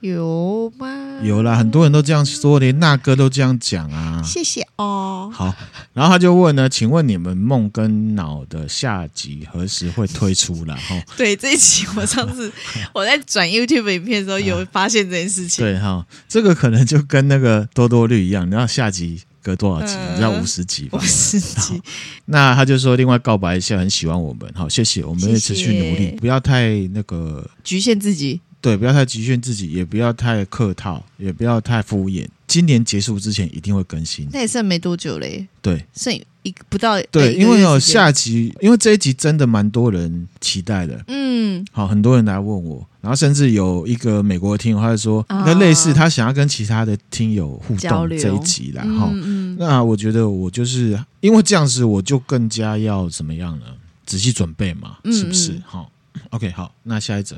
[0.00, 0.88] 有吗？
[1.22, 4.22] 有啦，很多人都这样说，连那哥都这样讲啊。
[4.24, 5.30] 谢谢哦。
[5.32, 5.54] 好，
[5.92, 10.74] 然后他就问呢，请问你们梦跟脑的下集何时会推出啦？
[10.74, 12.50] 哈，对，这一集我上次
[12.94, 15.62] 我在转 YouTube 影片的时候有发现这件事情。
[15.62, 19.94] 对哈，这个可能就跟那个多多绿一样，你知道下集隔多少集？
[20.12, 20.98] 你知道五十集吧？
[20.98, 21.82] 五十集。
[22.24, 28.40] 那他就说，另外告白一下，很喜欢我们，好，谢谢，我们会持续努力，不要太那个局限自己。
[28.60, 32.26] 对，不要太局限自己，也不要太客套，也不要太敷衍。
[32.46, 34.28] 今年结束之前一定会更新。
[34.32, 35.46] 那也剩没多久嘞。
[35.62, 37.00] 对，剩一不到。
[37.10, 41.02] 对，因为有下集，因为这一集真的蛮多人期待的。
[41.06, 48.82] 嗯，好，很多人来问我，然后甚至有一个美国的听友，他就说，那、啊、类似他想要跟其他的听友互动这一集啦。
[48.82, 53.66] 哈、嗯嗯，那我觉得我就是因为这样子，我就更加要怎么样呢？
[54.04, 55.62] 仔细准备嘛，是不是？
[55.64, 55.88] 好、
[56.30, 57.36] ，OK，好，那下一则，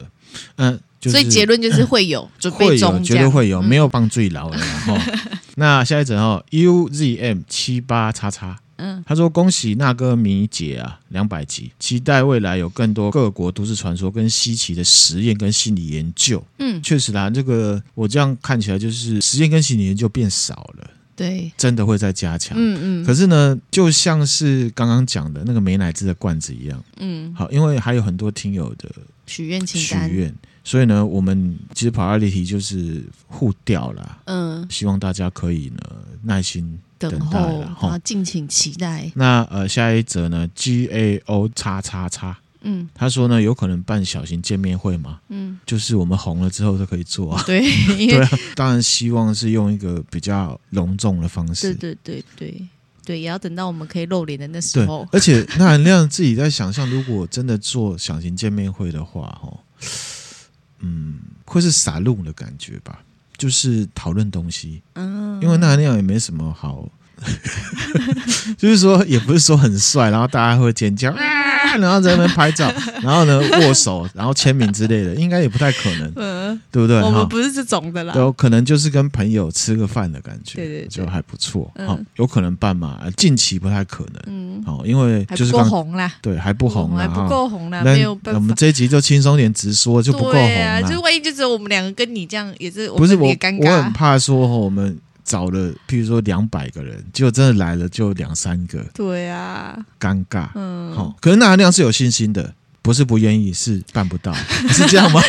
[0.56, 0.80] 嗯。
[1.02, 4.56] 就是、所以结论就是会有， 就会有，绝对会有，没有帮最牢的。
[4.56, 4.96] 然后，
[5.56, 16.40] 那下一则哦，UZM 七八叉叉，嗯，他说恭喜那哥米姐啊，两百集，期待未来有更多各国都市传说跟稀奇的实验跟心理研究。
[16.60, 22.56] 嗯，确实啦，这个我这样看起来就是实验跟心理研究变少了，对，真的会再加强。
[22.58, 23.04] 嗯嗯。
[23.04, 28.88] 可是呢，就像是刚刚讲的那个美乃滋的罐子一样，嗯，好，因为还有很多听友的
[29.26, 30.08] 许愿清单。
[30.08, 30.34] 许愿。
[30.64, 35.82] 所以呢，我们其实跑阿力题就是互调啦，嗯，希望大家可以呢
[36.22, 39.10] 耐心等待了哈，敬请期待。
[39.16, 47.60] 那呃，下一则呢，G A O 叉叉叉，嗯，他说呢，有可能办小型见面会嘛，嗯，就是我们红了之后就可以做啊， 对，
[47.96, 52.68] 对啊，当然希望是用一个比较隆重的方式，对对对对
[53.04, 55.06] 对，也要等到我们可以露脸的那时候。
[55.10, 59.52] 而且那含量自己在想象，如果真的做小型见面会的话，哈。
[60.84, 63.00] 嗯，会是撒弄的感觉吧，
[63.36, 66.88] 就是讨论东西，嗯，因为那那样也没什么好，
[68.58, 71.12] 就是说也不是说很帅，然后大家会尖叫。
[71.80, 72.70] 然后在那边拍照，
[73.02, 77.00] 然后呢握手，然后签名之类的，应该也不太可能， 嗯，对不对？
[77.02, 81.70] 我们不是这种的啦，有可能就是跟朋友吃个饭的感觉，对对，对，就还不错。
[81.86, 83.00] 好、嗯，有可能办嘛？
[83.16, 88.40] 近期不太可能，嗯，好，因为就是刚红啦，对，还不红啦，还不够红啦，没有办法。
[88.40, 90.80] 我们这一集就轻松点，直说就不够红啦。
[90.82, 93.70] 就万一就只有我们两个跟你这样，也是不是我也尴尬？
[93.70, 94.98] 我很怕说我们。
[95.32, 100.50] 找了，譬如说两百个人，结果真的来了就两三个，对啊，尴尬。
[100.54, 104.34] 嗯，好，可是那量是有信心的，不是不愿意，是办不到，
[104.68, 105.22] 是这样吗？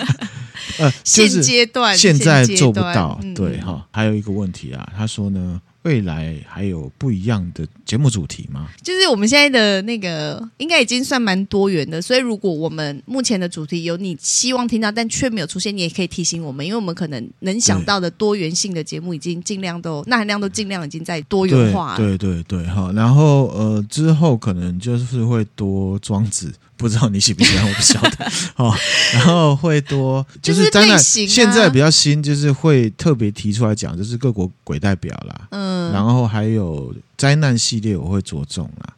[0.78, 3.86] 呃，就是、现阶段现在做不到，嗯、对哈。
[3.90, 5.58] 还有一个问题啊，他说呢。
[5.82, 8.68] 未来还有不一样的节目主题吗？
[8.82, 12.02] 就是我们现在的那个，应该已经算蛮多元的。
[12.02, 21.96] 所以，如果我们目前的主题有你希望听到，但却没有出现，你也可以提醒我们，因为我们可能能想到的多元性的节目，已经尽量都那含量都尽量已经在多元化了。
[21.96, 22.92] 对对对，哈。
[22.94, 26.52] 然后呃，之后可能就是会多庄子。
[26.80, 28.74] 不知道你喜不喜欢，我不晓得 哦。
[29.12, 38.94] 然后会多，就是灾难现在比较新，就是会特别提出来讲，就是各国鬼代表啦，嗯，然后还有灾难系列，我会着重啦。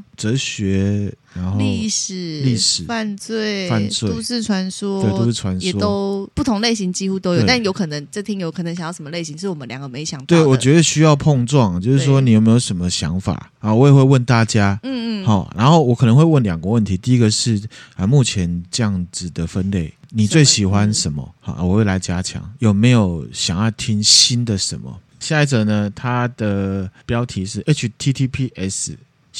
[0.00, 5.66] 嗯，哲学，然后历史、历史、犯罪、犯罪、都市传说，对，都市传说。
[5.66, 10.26] 也都不同类型几乎都有，但有可能这听有可能想要什么类型，是我们两个没想到。
[10.26, 13.50] 对，我觉得需要碰撞，就是说你有没有什么想法？
[13.60, 13.74] 啊？
[13.74, 17.60] 我也会问大家，嗯嗯，好，然后我可能会问两个问题，第一个是
[17.96, 21.34] 啊，目前这样子的分类，你最喜欢什么？
[21.40, 24.98] 好，我会来加强，有没有想要听新的什么？
[25.20, 28.94] 下一则呢，它的标题是 HTTPS。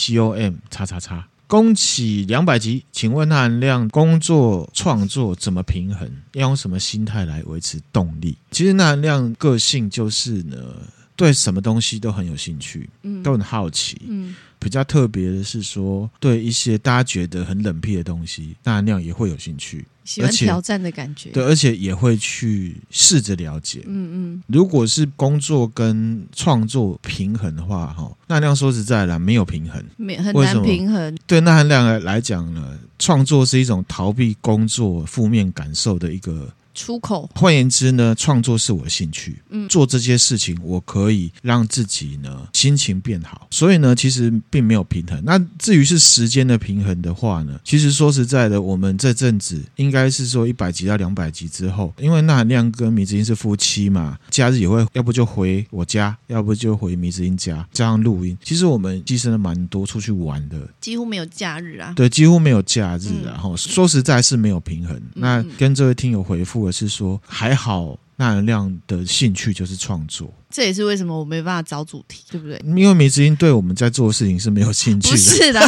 [0.09, 6.11] Com 叉叉叉，恭喜两百集，请问钠含量工作创作怎么平衡？
[6.33, 8.37] 要用什么心态来维持动力？
[8.51, 10.57] 其实那含量个性就是呢，
[11.17, 14.35] 对什么东西都很有兴趣，嗯，都很好奇，嗯。
[14.63, 21.31] 比较特别的是说，对一些大家觉得很冷僻的东西，那含量也会有兴趣，喜欢挑战的感觉。
[21.31, 23.83] 对，而且也会去试着了解。
[23.87, 24.43] 嗯嗯。
[24.49, 31.17] 如果是工作跟创作平衡的话，哈，钠含量说实在的，没有平衡，没很难平衡。
[31.27, 36.53] 对那含量来来讲呢，创作是一种逃避工作负面感受的一个。
[36.75, 37.29] 出口。
[37.35, 39.41] 换言之呢，创作是我的兴趣。
[39.51, 43.47] 嗯，做这些事情，我可以让自己呢心情变好。
[43.51, 45.21] 所以呢，其实并没有平衡。
[45.25, 58.37] 那至于是时间的平衡的话呢，其实说实在的，我们这阵子应该是说一百集到两百集之后，因为那含亮跟米子英是夫妻嘛，假日也会，要不就回我家，要不就回米子英家，这样录音。
[58.45, 61.93] 其实我们牺牲了蛮多出去玩的，几乎没有假日啊。
[61.97, 63.33] 对，几乎没有假日啊。
[63.33, 65.01] 然后、嗯、说实在是没有平衡。
[65.15, 66.60] 那跟这位听友回复。
[66.61, 70.33] 酷的是说，还好那能量的兴趣就是创作。
[70.51, 72.61] 这也是为什么我没办法找主题，对不对？
[72.65, 75.13] 因为迷之音对我们在做的事情是没有兴趣的。
[75.13, 75.61] 不是的，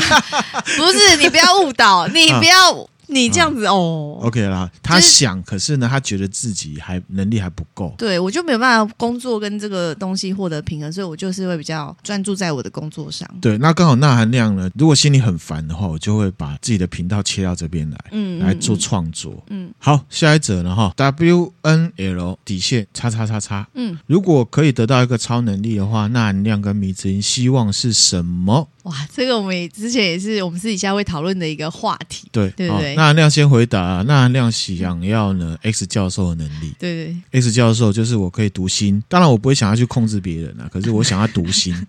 [0.76, 2.88] 不是，你不要误导，你不要。
[3.02, 4.70] 啊你这样子哦，OK 啦。
[4.82, 7.94] 他想，就是、可是呢，他觉得自己还能力还不够。
[7.98, 13.28] 对，我就没有办法工作跟这个东西获得平衡，所以我就是会比较专注在我的工作上。
[13.40, 19.42] 对，那刚好钠含量呢，如果心里很烦的话，我就会把自己的频道切到这边来，嗯，来做创作。
[19.48, 23.68] 嗯，好，下一则呢，哈，W N L 底线叉叉叉叉。
[23.74, 28.68] 嗯，如果可以得到一个超能力的话，钠含量跟迷之音希望是什么？
[28.84, 32.91] 哇，这个我们之前也是我们私底下会讨论的一个话题，对对不对？
[32.94, 41.74] 钠含量先回答，钠含量想要呢？X 教授的能力，对对，X 教授就是我可以读心，当然我不会想要去控制别人啊，可是我想要读心。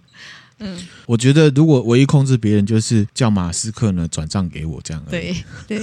[0.60, 5.04] 嗯，我觉得如果唯一控制别人，就是叫马斯克呢转账给我这样。
[5.10, 5.36] 对
[5.68, 5.80] 对，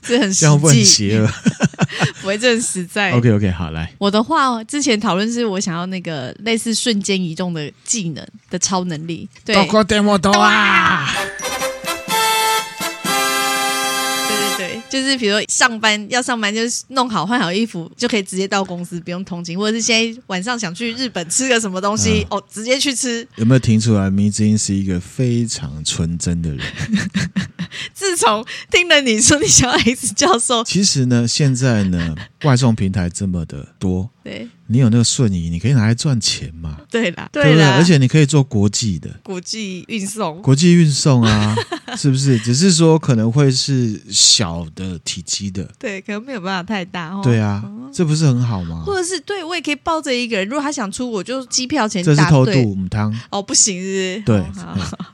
[0.00, 1.28] 这很实际，这样不很邪恶，
[2.22, 3.10] 不会这很实在。
[3.18, 9.28] OK OK，好来，我的话之前讨论是我想要那个类似瞬间移动的技能的超能力。
[9.44, 9.54] 对，
[10.40, 11.06] 啊。
[14.88, 23.26] 就是比如说上班要上班，就是弄好换好衣服就可以直接到公司，不用通勤，或者是现在晚上想去日本吃个什么东西，啊、哦，直接去吃。
[23.36, 24.10] 有没有听出来？
[24.10, 26.60] 迷之音是一个非常纯真的人。
[27.92, 34.48] 自从听了你说你想要 X 教授，其实呢，现在呢，外送平台这么的多，对。
[34.68, 36.78] 你有那个瞬移，你可以拿来赚钱嘛？
[36.90, 41.54] 对啦，对不对，而且你可以做国际的国际运送，国际运送啊，
[41.96, 42.36] 是不是？
[42.40, 47.20] 只是说可能会是小的体积的，对，可能没有办法太大哦。
[47.22, 47.62] 对啊，
[47.92, 48.82] 这不是很好吗？
[48.84, 52.02] 或者是对我也可以抱着一个人，如果他想出国，就机票钱。
[52.02, 54.40] 这是偷渡母汤哦，不行是不是？
[54.42, 54.44] 对，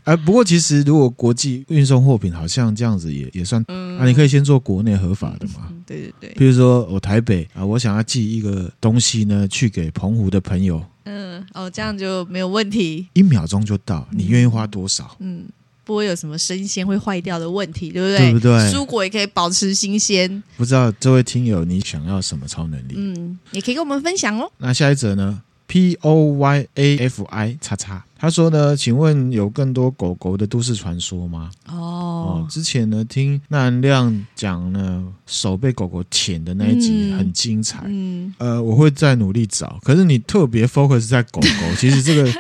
[0.05, 3.63] 哎，不过其实如果国际运送货品，好像这样子也也算
[3.99, 5.69] 啊，你可以先做国内合法的嘛。
[5.85, 9.47] 对对对，比如说我台北啊，我想要寄一个东西呢。
[9.49, 14.07] 去给澎湖的朋友，嗯，哦，这样就没有问题，一秒钟就到。
[14.13, 15.15] 你愿意花多少？
[15.19, 15.45] 嗯，
[15.85, 18.19] 不会有什么生鲜会坏掉的问题，对不对？
[18.19, 18.51] 对不对？
[18.71, 20.43] 蔬果也可以保持新鲜。
[20.57, 22.95] 不知道这位听友你想要什么超能力？
[22.97, 24.51] 嗯，也可以跟我们分享哦。
[24.59, 28.05] 那下一则呢？P O Y A F I 叉叉。
[28.23, 31.51] 他说呢，请问有更多狗狗的都市传说吗？
[31.67, 37.83] 哦，哦，之前呢听钠含量讲呢，手被狗狗舔的那一集很精彩。
[37.87, 39.77] 嗯，嗯呃，我会再努力找。
[39.83, 42.33] 可是你特别 focus 在狗狗， 其实这个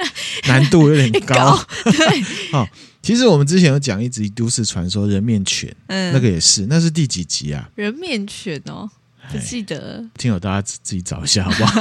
[0.47, 1.35] 难度有点高。
[1.35, 2.69] 高 对，好、哦，
[3.03, 7.69] 其实我们之前有讲一集都市传说人面犬，嗯，那个也是，那是第几集啊？
[7.75, 8.89] 人面犬哦。
[9.31, 11.81] 不记得，听友大家自己找一下好不好？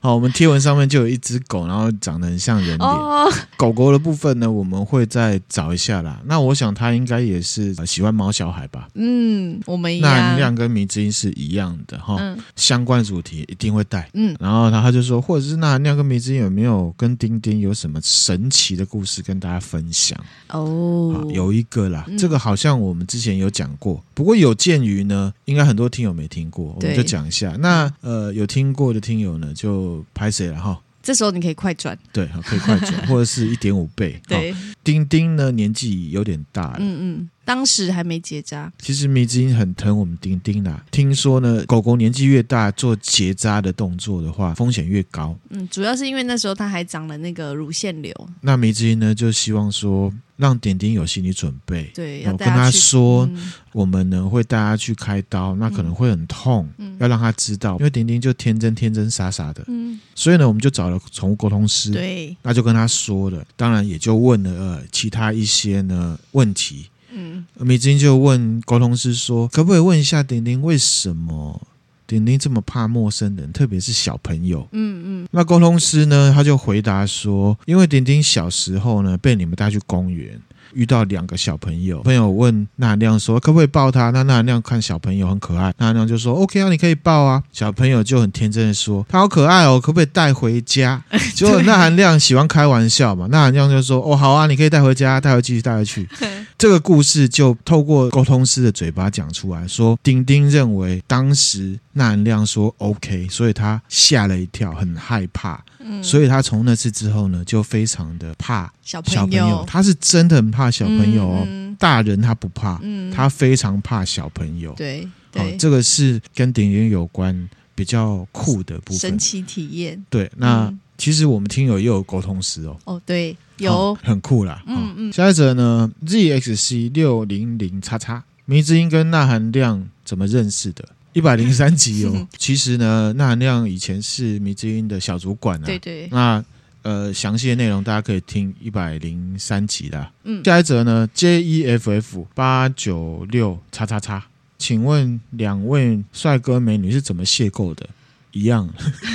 [0.00, 2.80] 好，我们贴文上面就有一只狗，然后长得很像人脸。
[2.80, 3.32] Oh.
[3.56, 6.20] 狗狗的部分呢，我们会再找一下啦。
[6.26, 8.88] 那我想它应该也是喜欢猫小孩吧？
[8.94, 10.10] 嗯，我们一样。
[10.10, 14.08] 钠含量跟迷之音是一样的哈，嗯、相关主题一定会带。
[14.14, 20.18] 嗯，然后他就说，或者是钠含量跟迷之音有没有跟丁丁有什么神奇的故事跟大家分享？
[20.50, 26.74] 哦，有一个啦，嗯、这个好像我们之前有讲过，不过有鉴于呢，应该很多听友没听过。
[26.76, 30.80] 我们就讲一下，那呃有听过的听友呢，就拍谁了哈？
[31.02, 34.20] 这时候你可以快转，对，可以快转，或者是一点五倍。
[34.26, 37.30] 对，丁丁呢年纪有点大了，嗯嗯。
[37.46, 40.84] 当时还没结扎，其实迷之音很疼我们丁丁啦。
[40.90, 45.38] 听说呢，狗狗年纪越大，做结扎的动作的话，风险越高。
[45.50, 48.12] 嗯，主要是因为那时候它还长了那个乳腺瘤。
[48.40, 51.84] 那迷之音呢，就希望说让丁丁有心理准备。
[51.94, 59.62] 对，要跟他说，嗯、我们呢会带他去开刀，那可能会很痛，嗯、要让他知道，因为丁丁就天真天真傻傻的。
[59.68, 61.92] 嗯，所以呢，我们就找了宠物沟通师。
[61.92, 66.90] 对，那就跟他说了，当然也就问了呃其他一些呢问题。
[67.16, 71.66] 嗯，米津就问沟通师说：“可不可以问一下丁丁，为什么
[72.06, 80.40] 丁丁这么怕陌生人，特别是小朋友？”嗯嗯，那沟通师呢，他就回答说：“因为丁丁小时候呢，被你们带去公园。”
[80.72, 84.10] 遇到两个小朋友，朋友问钠含量说可不可以抱他？
[84.10, 87.42] 那钠含量看小朋友很可爱，钠含量就说 OK 啊，你可以抱啊。
[87.52, 91.02] 小朋友就很天真的说他好可爱哦，可不可以带回家？
[91.34, 96.08] 结果钠含亮喜欢开玩笑嘛，钠含亮就说哦好啊，你可以带回家，带回去，带回去。
[96.58, 105.62] 这个故事就透过沟通师的嘴巴讲出来说，丁丁认为当时钠含亮说 OK，所以他吓了一跳，很害怕。
[106.02, 109.64] 所以他从那次之后呢，就非常的怕小朋友。
[109.66, 111.46] 他是真的很怕小朋友哦，
[111.78, 114.72] 大人他不怕，嗯、他非常怕小朋友。
[114.76, 120.02] 对，对哦，这个是跟丁丁有关比较酷的部分，神奇体验。
[120.08, 122.76] 对，那、嗯、其实我们听友也有沟通师哦。
[122.84, 124.62] 哦，对，有、哦、很酷啦。
[124.66, 125.12] 嗯嗯。
[125.12, 130.88] 下一则呢，ZXC 六零零叉叉迷之音跟钠含量怎么认识的？
[131.16, 132.28] 一百零三集哦。
[132.36, 135.64] 其实呢，那含量以前是迷之音的小主管啊。
[135.64, 136.06] 对对。
[136.12, 136.44] 那
[136.82, 140.12] 呃，详细的内容大家可以听一百零三集的。
[140.24, 140.42] 嗯。
[140.44, 144.22] 下一则呢，J E F F 八九六叉叉叉，
[144.58, 147.88] 请问两位帅哥美女是怎么邂逅的？
[148.32, 148.68] 一样，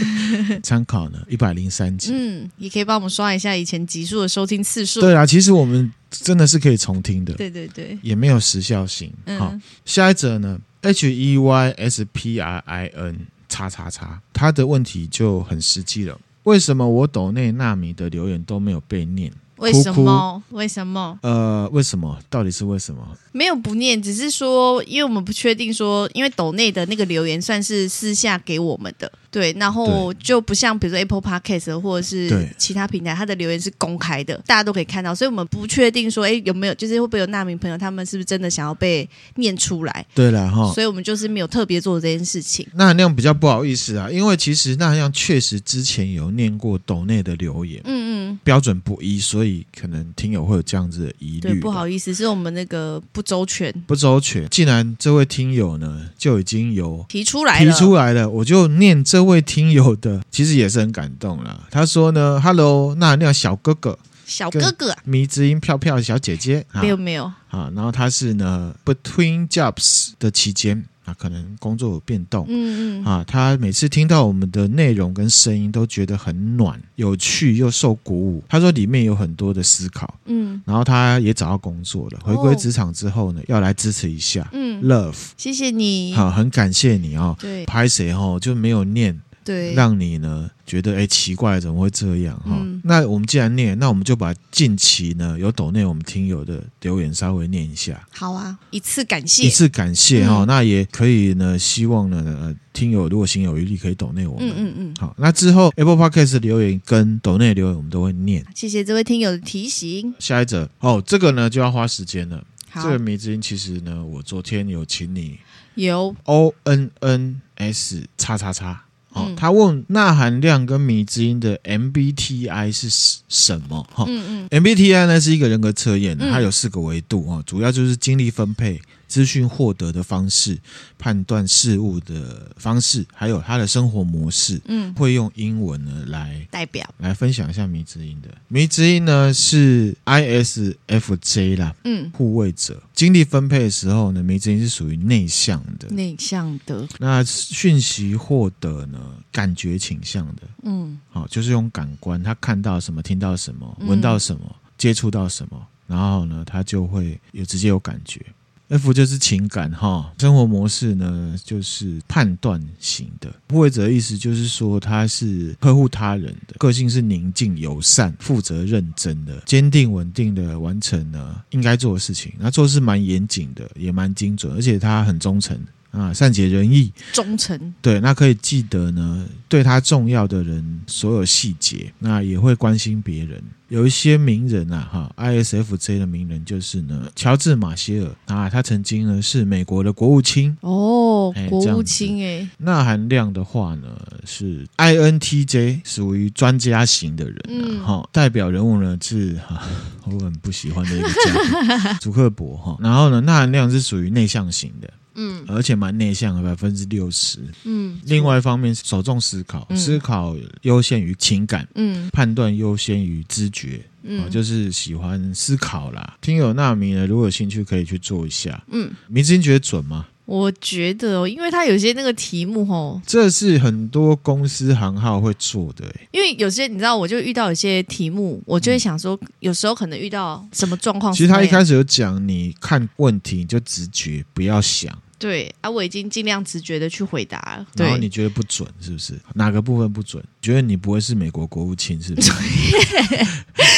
[0.64, 2.12] 参考呢一百零三集。
[2.12, 5.00] 嗯，也可以帮我们刷一下以前集数的收听次数。
[5.00, 7.32] 对啊，其实我们真的是可以重听的。
[7.36, 9.14] 对对对，也没有时效性。
[9.38, 16.20] 好，嗯、下一则呢，H E Y S P R I N 叉叉叉，他的问题就很实际了。
[16.44, 19.32] 为什么我抖内纳米的留言都没有被念？
[19.58, 20.42] 为什么？
[20.50, 21.20] 为什么？
[21.22, 22.18] 呃，为什么？
[22.32, 23.08] 到底是为什么？
[23.32, 40.06] 没有不念，只是说，因为我们不确定说，因为抖内的那个留言算是私下给我们的，对，然后就不像比如说 Apple Podcast 或者是其他平台，它的留言是公开的，大家都可以看到，所以我们不确定说，哎，有没有就是会不会有难民朋友，他们是不是真的想要被念出来？
[40.14, 42.68] 对了哈，所以我们就是没有特别做这件事情。
[42.74, 51.40] 那那样比较不好意思啊，因为其实那样确实之前有念过抖内的留言，嗯嗯，标准不一，所以可能听友会有这样子的疑虑。
[51.40, 54.48] 对，不好意思，是我们那个不周全，不周全。
[54.50, 61.68] 既然这位听友呢就已经有提出来了提出来了，我就念这位听友的，其实也是很感动啦。
[61.70, 67.72] 他说呢，Hello，那那小哥哥，小哥哥，迷之音飘飘的小姐姐，没有没有啊。
[67.76, 70.86] 然后他是呢，Between Jobs 的期间。
[71.06, 78.44] 啊，可能工作有变动，嗯嗯，啊，他每次听到我们的内容跟声音，都觉得很暖、有趣又受鼓舞。
[78.48, 89.20] 他说里面有很多的思考，嗯，然后他也找到工作了，回归职场之后呢，要来支持一下，嗯，Love，谢谢你，好，很感谢你哦，对，拍谁哦就没有念。
[89.44, 92.58] 对，让你呢觉得哎奇怪，怎么会这样哈？
[92.62, 98.08] 嗯、那我们既然念，那我们就把近期呢有抖内我们听友的留言稍微念一下。
[98.12, 100.44] 好啊，一次感谢，一次感谢哈。
[100.44, 104.48] 嗯、那也可以呢，希望呢，呃、听友如果心有余力，可以抖内我们。
[104.50, 104.96] 嗯嗯嗯。
[105.00, 108.46] 好，那之后 Apple Podcast 留言跟抖内留言，我们都会念。
[108.56, 110.14] 谢谢这位听友的提醒。
[110.20, 112.44] 下一则哦，这个呢就要花时间了。
[112.70, 115.38] 好这个迷之音其实呢，我昨天有请你
[115.76, 118.86] 有 O N N S 叉叉叉。
[119.14, 122.88] 哦，他问钠含量跟米之音的 MBTI 是
[123.28, 123.86] 什么？
[123.94, 128.82] 哈、嗯，嗯，MBTI 呢是一个人格测验，它有四个维度啊，主要就是精力分配。
[129.12, 130.58] 资讯获得的方式、
[130.98, 138.30] 判断事物的方式，还有他的生活模式，嗯，会用英文呢来代表，来分享一下迷之音的。
[138.48, 142.82] 迷之音呢是 ISFJ 啦，嗯，护卫者。
[142.94, 146.88] 精力分配的时候呢，迷之音是属于内向的，内向的。
[147.00, 158.24] 那讯息获得呢，感觉倾向的，嗯，好，就是用感官，他看到什么，听到什么，闻到什么，嗯、接触到什么，然后呢，他就会有直接有感觉。
[158.72, 163.30] F 就是情感哈，生活模式呢就是判断型的。
[163.50, 172.32] 护卫者的意思就是说他是呵护他人的，个性是宁静、友善、负责、认真的，坚定、稳定的完成了应该做的事情。
[172.40, 175.60] 那做事蛮严谨的，也蛮精准，而且他很忠诚。
[175.92, 183.44] 啊，善解人意，忠诚，对，那可以记得呢，对他重要的人所有细节，那也会关心别人。
[183.68, 192.50] 有一些名人啊，哈，ISFJ 的名人就是呢，乔治马歇尔啊，他曾经呢是美国的国务卿哦，国务卿哎。
[192.58, 193.88] 钠含量的话呢
[194.26, 199.62] 是 INTJ，属于专家型的人，嗯，哈，代表人物呢是哈，
[200.06, 204.90] 我很不喜欢的一个家， 祖克伯哈，然后呢，钠含量是属于内向型的。
[205.22, 207.40] 嗯，而且蛮内向的，百分之六十。
[207.64, 216.18] 嗯，另外一方面是首重思考，嗯、思考优先于情感，嗯，判断优先于知觉，嗯、哦，就是喜欢思考啦。
[216.22, 218.64] 听友纳米呢，如果有兴趣可以去做一下。
[218.72, 220.08] 嗯，明之音觉得准吗？
[220.26, 225.94] 我觉得哦，因为他有些那个题目哦，这是很多公司行号会做的。
[226.12, 231.12] 因为有些你知道，我就遇到有些题目，我就会想说，有时候可能遇到什么状况。
[231.12, 234.98] 其实他一开始有讲，你看问题你就直觉，不要想。
[235.22, 237.68] 对啊，我已经尽量直觉的去回答了。
[237.76, 239.14] 然后你觉得不准是不是？
[239.36, 240.22] 哪个部分不准？
[240.42, 242.32] 觉得你不会是美国国务卿是不是？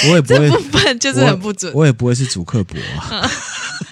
[0.10, 1.74] 我也不会， 这部分就是很不准。
[1.74, 3.30] 我，我也不会是主克伯啊。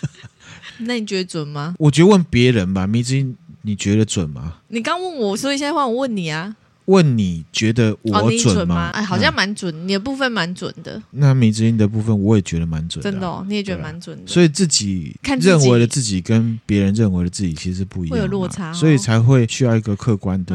[0.79, 1.75] 那你觉得准吗？
[1.77, 4.59] 我觉得问别人吧，迷之音，你觉得准吗？
[4.69, 6.55] 你刚问我，所以现在换我问你啊。
[6.91, 8.89] 问你觉得我准吗？
[8.89, 11.01] 哎，好像蛮准，你的部分蛮准的。
[11.11, 13.09] 那迷之音的部分，我也觉得蛮准的。
[13.09, 14.23] 真的哦，你也觉得蛮准的。
[14.27, 20.53] 所以自己认为的自己跟别人认为的自己其实不一样，会有落差，所以才会需要一个客观的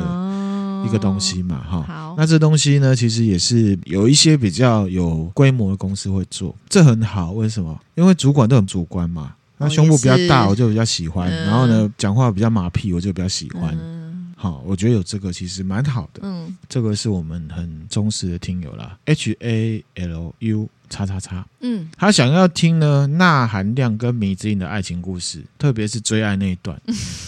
[0.87, 1.65] 一个东西嘛。
[1.67, 2.15] 哈，好。
[2.19, 7.33] 那这东西呢，其实也是有一些比较有规模的公司会做，这很好。
[7.33, 7.81] 为什么？
[7.95, 9.33] 因为主管都很主观嘛。
[9.59, 11.31] 那胸部比较大，我就比较喜欢。
[11.31, 13.75] 然后呢，讲话比较马屁，我就比较喜欢。
[14.47, 16.21] 好，我觉得有这个其实蛮好的。
[16.23, 18.97] 嗯，这个是我们很忠实的听友啦。
[19.07, 20.69] H A L U。
[20.89, 26.81] 叉叉叉，嗯，他想要听呢，钠含量跟米之音的爱情故事，特别是追爱那一段。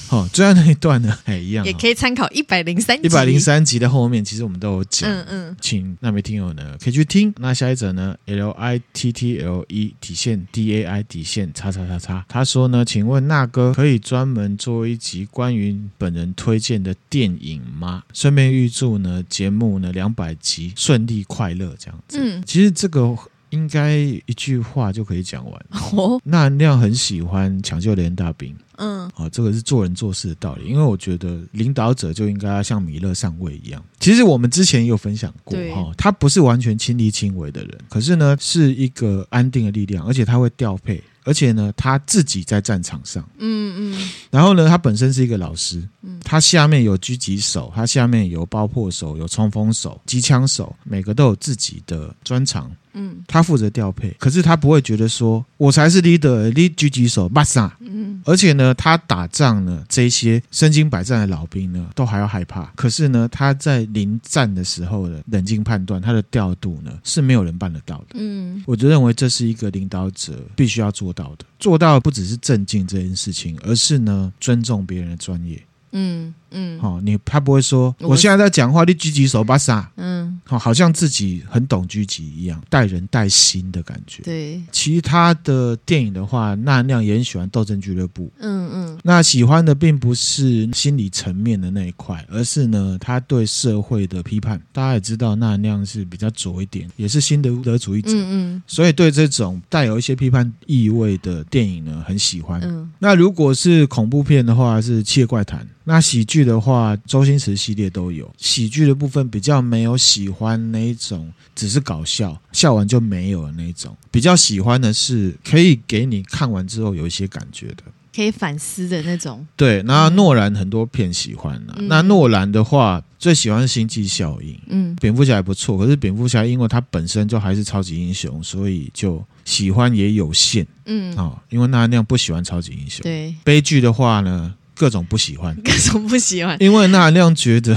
[0.06, 5.10] 好、 哦，追爱那一段呢，哎，一样，也可以参考一百零三一百零三集的后面，其实我们都有讲。
[5.10, 7.32] 嗯嗯，请那位听友呢，可以去听。
[7.38, 18.02] 那下一则呢，L I T T L E 底线 D A I 底线叉叉叉叉，他说呢，请问那哥可以专门做一集关于本人推荐的电影吗？
[18.12, 22.18] 顺便预祝呢节目呢两百集顺利快乐这样子。
[22.20, 23.16] 嗯，其实这个。
[23.50, 25.66] 应该一句话就可以讲完。
[25.96, 28.54] 哦，那含量很喜欢抢救连大兵。
[28.76, 30.66] 嗯，哦，这个是做人做事的道理。
[30.68, 33.82] 因为我觉得领导者就应该要像米勒上尉一样。
[33.98, 41.02] 其实我们之前也有分享过，哈对，他不是完全亲力亲为的人，可是呢，是一个安定的力量，而且他会调配。
[41.24, 71.08] 而且呢，他自己在战场上，嗯嗯，然后呢，他本身是一个老师，嗯，他下面有狙击手，他下面有爆破手，有冲锋手、机枪手，每个都有自己的专长，嗯，他负责调配，可是他不会觉得说我才是 leader，lead 狙击手，巴萨，嗯，而且呢，他打仗呢，这些身经百战的老兵呢，都还要害怕，可是呢，他在临战的时候的冷静判断，他的调度呢，是没有人办得到的，嗯，我就认为这是一个领导者必须要做。
[71.18, 71.44] 到的。
[71.58, 75.60] 做到不只是镇静这件事情，而是呢尊重别人的专业。
[75.90, 79.90] 嗯嗯，好、哦，你他不会说我现在在讲话，你狙击手把啥？
[79.96, 84.22] 嗯，好，好像自己很懂狙击一样，带人带心的感觉。
[84.22, 88.24] 对，其他的电影的话，钠含量也很喜欢《斗争俱乐部》。
[88.38, 94.60] 嗯嗯，那喜欢的并不是心理层面的那一块，而是呢他对社会的批判。
[94.72, 98.10] 大家也知道，钠含量是比较左一点，也是新德德主义者。
[98.12, 102.60] 嗯嗯，所以对这种带有一些批判意味的电影呢，很喜欢。
[102.62, 105.60] 嗯，那如果是恐怖片的话，是《七夜怪谈》。
[105.84, 108.30] 那喜剧的话，周星驰系列都有。
[108.38, 113.96] 喜剧的部分比较没有喜欢那一种，只是搞笑，笑完就没有了那一种。
[114.10, 117.82] 比较喜欢的是可以给你看完之后有一些感觉的，
[118.14, 119.46] 可以反思的那种。
[119.56, 121.74] 对，那诺兰很多片喜欢啊。
[121.78, 124.54] 嗯、那诺兰的话，最喜欢是《星际效应》。
[124.68, 130.66] 嗯，蝙蝠侠也不错，可是蝙蝠侠因为他本身就还是超级英雄，所以就喜欢也有限。
[130.86, 133.02] 嗯，啊、哦，因为那样不喜欢超级英雄。
[133.02, 134.54] 对，悲剧的话呢？
[134.78, 137.76] 各种不喜欢， 各种不喜欢，因为钠含量觉得，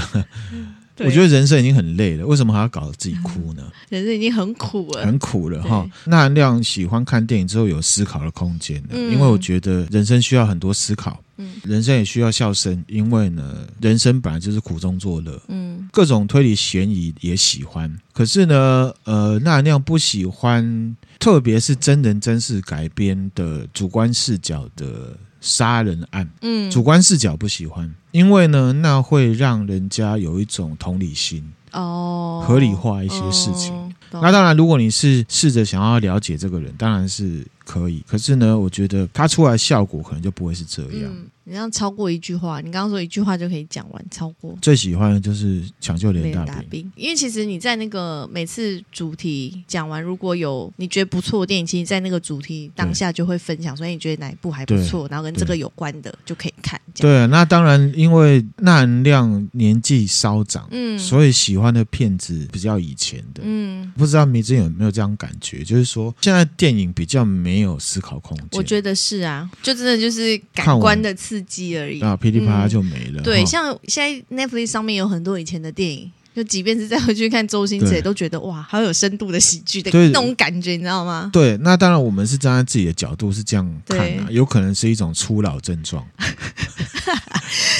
[0.98, 3.62] 我觉得人生已经很累了，为什么还要搞得自己哭呢？
[3.88, 5.84] 人生已经很苦了，很苦了哈。
[6.04, 25.16] 钠含量喜欢看电影之后有思考的空间，嗯、因为我觉得人生需要很多思考，嗯，人生也需要笑声，因为呢，人生本来就是苦中作乐，嗯，各种推理悬疑也喜欢，可是呢，呃，钠含量不喜欢，特别是真人真事改编的主观视角的。
[25.42, 33.74] 杀人案，嗯，主观视角不喜欢，因为呢，那会让人家有一种同理心，哦，合理化一些事情。
[33.74, 38.04] 哦，那当然，如果你是试着想要了解这个人，当然是可以。
[38.06, 41.04] 可是呢，我觉得它出来效果可能就不会是这样。
[41.04, 44.04] 嗯你要超过一句话，你刚刚说一句话就可以讲完。
[44.12, 56.80] 超过最喜欢的就是抢救连大兵，因为其实你在那个每次主题讲完，如果有你觉得不错的电影，其实在那个主题当下就会分享，所以你觉得哪一部还不错，然后跟这个有关的就可以看。
[56.94, 65.64] 对，那当然，因为那含量年纪稍长，嗯，所以喜欢的片子比较以前的，嗯，不知道迷之有没有这样感觉？
[65.64, 68.46] 就是说，现在电影比较没有思考空间。
[68.52, 73.20] 我觉得是啊，就真的就是感官的刺激而已啊，噼里啪啦就没了。
[73.20, 81.30] 嗯、对，像现在 Netflix 上面有很多以前的电影，就即便是再回去看周星驰，都觉得哇，好有深度的喜剧的那种感觉，你知道吗？
[81.32, 86.06] 对，那当然我们是站在自己的角度是这样看啊，有可能是一种初老症状。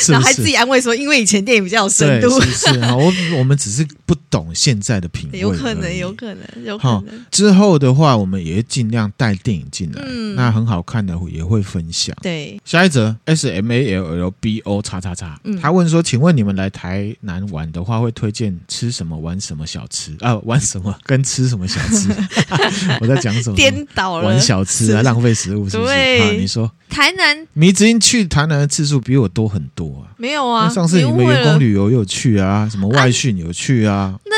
[0.09, 7.25] 然后还自己安慰说，因为以前电影比较有深度，是是啊，我我们只是不懂现在的品味，有可能，有可能，有可能。
[7.31, 12.15] 之后的话，我们也会尽量带电影进来，嗯，那很好看的也会分享。
[12.23, 20.37] 对，下一则 S M A L L B O 叉叉叉，他问说，请问你们来台南玩的话，会推荐吃什么、玩什么小吃啊？
[20.45, 22.09] 玩什么跟吃什么小吃？
[23.01, 23.57] 我在讲什么？
[23.57, 25.93] 颠倒了，玩小吃啊，浪费食物是不是？
[25.93, 26.71] 啊，你说。
[26.89, 30.15] 台南迷之音去台南的次数比我多很多啊！
[30.17, 33.95] 没有啊，上次你们员工旅游有去啊，什么外训有去啊？
[33.95, 34.37] 啊那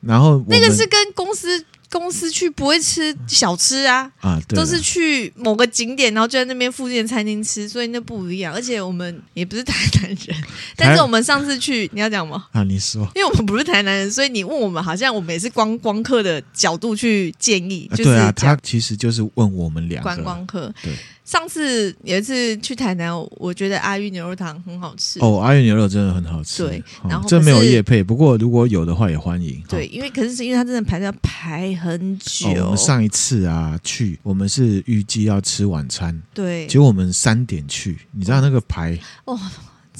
[0.00, 8.54] 然后那个是跟公司公司去，不会吃小吃啊啊，对，都是去某个景点，然后就在那边附近的餐厅吃，所以那不一样。
[8.54, 10.36] 而且我们也不是台南人，
[10.76, 12.46] 但是我们上次去，你要讲吗？
[12.52, 17.90] 啊，你说，因为我们不是台南人，所以你问我们，好像我们也是观光客的角度去建议。
[17.96, 20.92] 对啊，他其实就是问我们两个观光客，对。
[21.28, 25.20] 上次有一次去台南，我觉得阿玉牛肉汤很好吃。
[25.20, 26.62] 哦，阿玉牛肉真的很好吃。
[26.66, 29.62] 对，然后这没有夜配，不过如果有的话也欢迎。
[29.68, 32.48] 对，因为可是是因为它真的排要排很久。
[32.64, 39.38] 我们上一次啊去，我们是预计要吃晚餐，对，结果我们三点去，你知道那个排哦。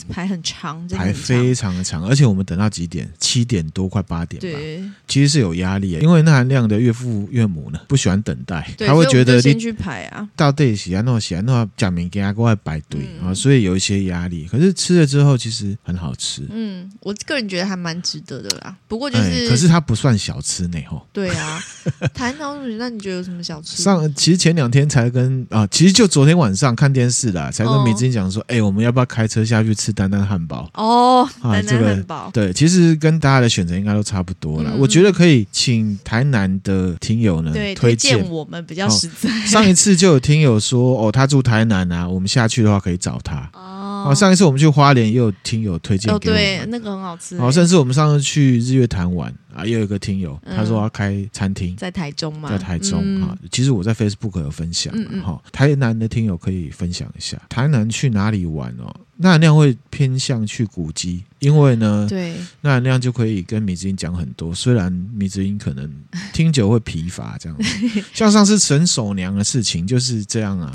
[0.08, 3.08] 排很长，排非常的长，而且我们等到几点？
[3.18, 4.58] 七点多，快八点吧。
[4.58, 10.28] 对，其实是有压力，因为那含量的岳父岳母呢不喜欢等待，对他会觉得先去排啊。
[10.36, 14.46] 到底喜欢弄喜欢弄讲明给他过来排队啊，所以有一些压力。
[14.50, 16.42] 可是吃了之后，其实很好吃。
[16.50, 18.76] 嗯，我个人觉得还蛮值得的啦。
[18.86, 21.06] 不过就是，欸、可是它不算小吃呢，吼。
[21.12, 21.60] 对啊，
[22.14, 23.82] 台南那你觉得有什么小吃？
[23.82, 30.68] 上其实前两天才跟啊，其实就昨天晚上看电视啦，才跟米芝讲说，哎、我们要不要开车下去吃丹丹汉堡？
[30.74, 34.70] 哦，啊，这个对，其实跟大家的选择应该都差不多了。
[34.74, 39.46] 嗯、我觉得可以请台南的听友呢，对，推荐我们比较实在、哦。
[39.46, 43.48] 上一次就有听友说，哦，他住台南啊，我们下去的话可以找他。
[43.54, 47.38] 哦，上一次我们去花莲也有听友推荐给我们，对，那个很好吃。
[47.38, 49.34] 哦，甚至我们上次去日月潭玩。
[49.54, 53.36] 啊，又有一个听友，他说要开餐厅，在台中嘛，在台中啊。
[53.50, 54.92] 其实我在 Facebook 有分享，
[55.22, 58.94] 哈，台南的听友可以分享一下，台南去哪里玩哦？
[59.20, 64.54] 那那样会偏向去古迹，因为呢，对，那那样就可以跟米子英讲很多。
[64.54, 65.92] 虽然米子英可能
[66.32, 68.02] 听久会疲乏，这样子。
[68.14, 70.72] 像上次神手娘的事情就是这样啊，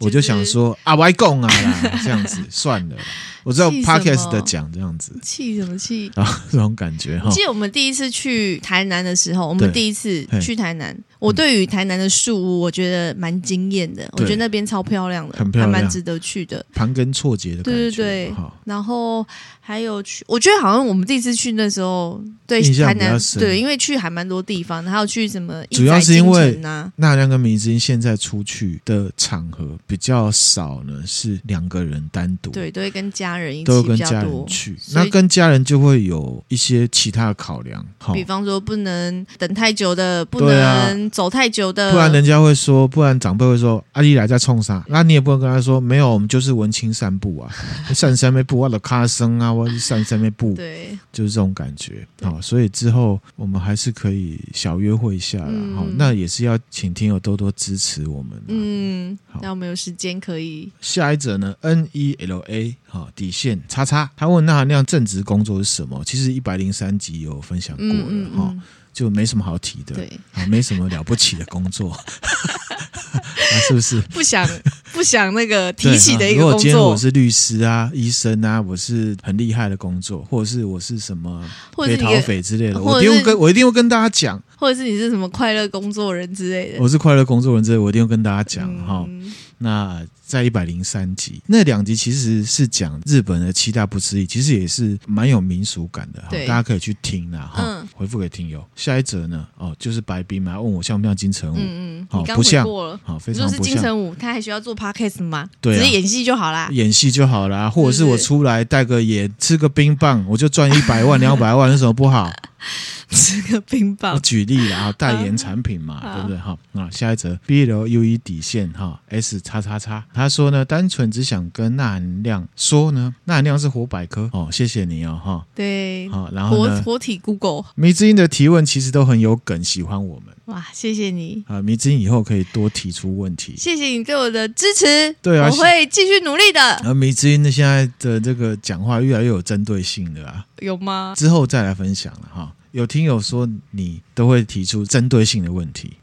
[0.00, 2.96] 我就想说啊，我爱讲啊啦，这样子 算了。
[3.44, 6.24] 我知道 Podcast 的讲这样子，气什么气啊？
[6.48, 7.28] 这种感觉哈。
[7.30, 8.21] 记得我们第一次去
[8.58, 14.08] 台南的时候，我们第一次去台南，我对于台南的树屋，我觉得蛮惊艳的。
[14.12, 16.64] 我觉得那边超漂亮的，很漂亮，还蛮值得去的。
[16.74, 18.34] 盘根错节的感觉，对对对。
[18.64, 19.26] 然后
[19.58, 25.64] 还有去，我觉得好像我们第一次去那时候，对台南，对，因为去还蛮多地方，还有去什么？
[25.70, 26.56] 主要是因为
[26.96, 33.32] 那两个明星现在出去的场合比较少呢，是两个人单独，对，都会跟家。
[33.64, 44.82] 都跟家人去，那跟家人就会有一些其他的考量，比方说不能等太久的，不能走太久的，不然人家会说，不然长辈会说阿丽来在冲啥？
[44.88, 47.52] 那你也不能跟他说没有，我们就是文青散步啊，
[47.94, 52.06] 散三杯步，我的卡声啊，我散三杯步，对，就是这种感觉。
[52.22, 55.76] 好，所以之后我们还是可以小约会一下了。
[55.76, 58.42] 好，那也是要请听友多多支持我们。
[58.48, 60.72] 嗯，好，那我们有时间可以。
[60.80, 66.02] 下一则呢？N E L A 好底线叉叉，他问那含量正职工作是什么？
[66.04, 74.00] 其实一百零三集有分享过了哈、嗯嗯嗯，就没什么好提的，对，啊，没什么了不起的工作， 啊、是不是？
[74.12, 74.48] 不想
[74.92, 76.52] 不想那个提起的一个工作。
[76.52, 81.42] 如果今天我是律师啊、医生啊，我是很厉害的工作，或者是我是什么
[81.76, 89.04] 被逃匪之类的，我一定会跟我一定会跟大家讲，或者是你是什么快乐工作人之类的，我是快乐工作人之类，我一定要跟大家讲哈。
[89.08, 97.48] 嗯那在一百零三集，那两集其实是讲日本的七大不思议，其实也是蛮有民俗感的，大家可以去听啦。
[97.52, 97.88] 哈、嗯。
[97.94, 98.64] 回复给听友。
[98.74, 99.46] 下一则呢？
[99.56, 101.56] 哦，就是白冰嘛，问我像不像金城武？
[101.56, 102.64] 嗯嗯，好，不像。
[103.04, 103.64] 好，非常不像。
[103.64, 105.48] 是金城武，他还需要做 podcast 吗？
[105.60, 106.68] 对、啊，只是演戏就好啦。
[106.72, 112.28] 演戏就好啦，或者是我出来带个演，吃个冰棒，我就赚一百万、两百万，有什么不好？
[113.10, 116.36] 吃个冰棒，我举例了啊，代言产品嘛，对不对？
[116.38, 124.30] 哈，那下一则 B L U E 底线哈 S 叉叉叉，他说呢，单纯只想跟钠含量说呢，钠含量是活百科。
[124.32, 131.44] 哦，谢谢你哦哈，对，好，然后活，活体 Google，迷之音的提问其实都很有梗，喜欢我们，哇，谢谢你。
[131.46, 136.60] 啊，迷之音以后可以多提出问题，谢谢你对我的支持，对啊，我会继续努力的。
[136.84, 141.14] 而迷之音的现在的这个讲话越来越有针对性了啊，有吗？
[141.16, 142.51] 之后再来分享了哈。
[142.72, 145.92] 有听友说你都会提出针对性的问题。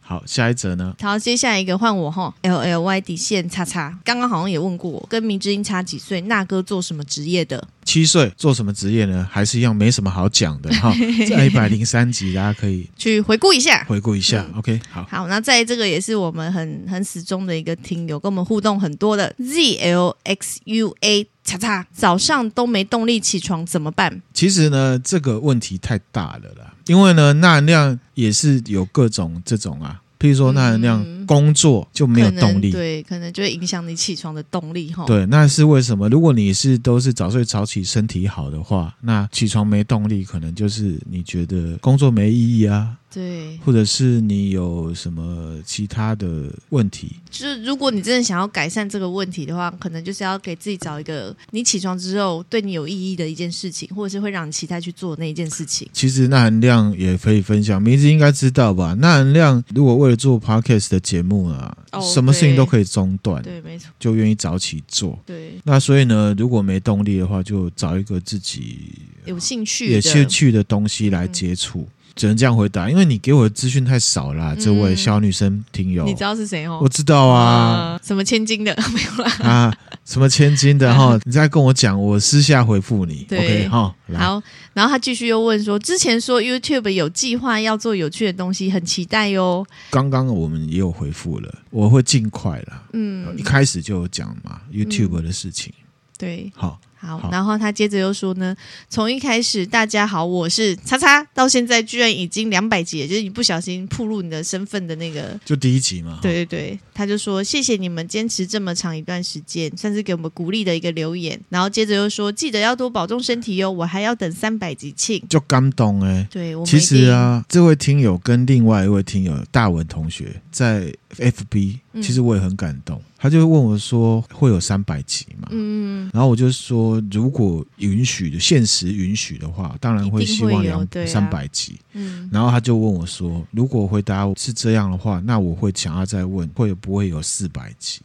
[0.00, 0.94] 好，下一则呢？
[1.00, 6.20] 好，接下来一个换我哈，L L Y 底线叉叉，刚刚好像也问过我，跟明之音差几岁？
[6.22, 7.66] 那哥做什么职业的？
[7.84, 9.26] 七岁，做什么职业呢？
[9.30, 10.92] 还是一样没什么好讲的哈。
[11.28, 14.44] 在一百零三集，大家可以去回顾一下，回顾一下。
[14.52, 21.26] 嗯、OK，好，好，那在这个也是我们很很始终的一个听友，跟我们互动很多的 Z L X U A。
[21.44, 24.22] 叉叉，早上都没动力起床怎么办？
[24.32, 30.00] 其实呢，这个问题太大了啦，因为呢，钠含量也是有各种这种啊。
[30.18, 35.04] 譬如说，钠含量工作就没有动力，对，可能就会影响你起床的动力哈。
[35.06, 36.08] 对，那是为什么？
[36.08, 42.96] 如果你是都是早睡早起，身体好的话，那起床没动力，可能就是你觉得工作没意义啊。
[43.14, 47.16] 对，或者是你有什么其他的问题？
[47.30, 55.86] 就是如果你真的想要改善这个问题的话，可能就是要给自己找一个你起床之后对你有意义的一件事情，或者是会让你期待去做那一件事情。
[55.92, 58.96] 其实那含量也可以分享，名字应该知道吧？
[58.98, 65.16] 那含量如果为了做 podcast 的节节目啊，哦、什么事情都可以中断，对，没错，就愿意早起做。
[65.24, 68.90] 对，那所以呢，如果没动力的话，就找一个自己
[69.24, 71.82] 有兴趣、有兴趣的东西来接触。
[71.82, 74.56] 嗯只能这样回答，因为你给我的资讯太少了，啊。
[74.58, 76.78] 这位小女生听友，你知道是谁哦？
[76.82, 79.76] 我知道啊，呃、什么千金的没有啦啊？
[80.04, 81.18] 什么千金的 哈？
[81.24, 83.26] 你再跟我讲，我私下回复你。
[83.30, 83.94] OK 哈。
[84.14, 84.42] 好，
[84.74, 89.66] 然后他继续又问说，之前说 YouTube 有计划要做有趣的东西，很期待哟。
[89.90, 92.82] 刚刚我们也有回复了，我会尽快啦。
[92.92, 95.72] 嗯，一开始就有讲嘛，YouTube 的事情。
[95.76, 95.84] 嗯、
[96.18, 96.78] 对，好。
[97.02, 98.54] 好，然后他接着又说呢，
[98.88, 106.20] 从一开始大家好，我是叉叉，到现在居然已经两百集，就是你不小心暴露你的身份的那个，就第一集嘛。
[106.22, 111.38] 对对对，他就说谢谢你们坚持这么长一段时间，算是给我们鼓励的一个留言。
[111.48, 116.24] 然后接着又说记得要多保重身体哟，我还要等三百集庆，就感动哎。
[116.30, 122.98] 对，我其实啊，这位听友跟另外一位听友大文同学在 FB，其实我也很感动。
[122.98, 131.74] 嗯他就问我说：“会有三百集嘛？”嗯，然后我就说：“如果允许的，现实允许的话，当然会希望两三百集。
[131.74, 138.00] 啊”嗯，然后他就问我说：“如果回答是这样的话，那我会想要再问，会不会有四百集？”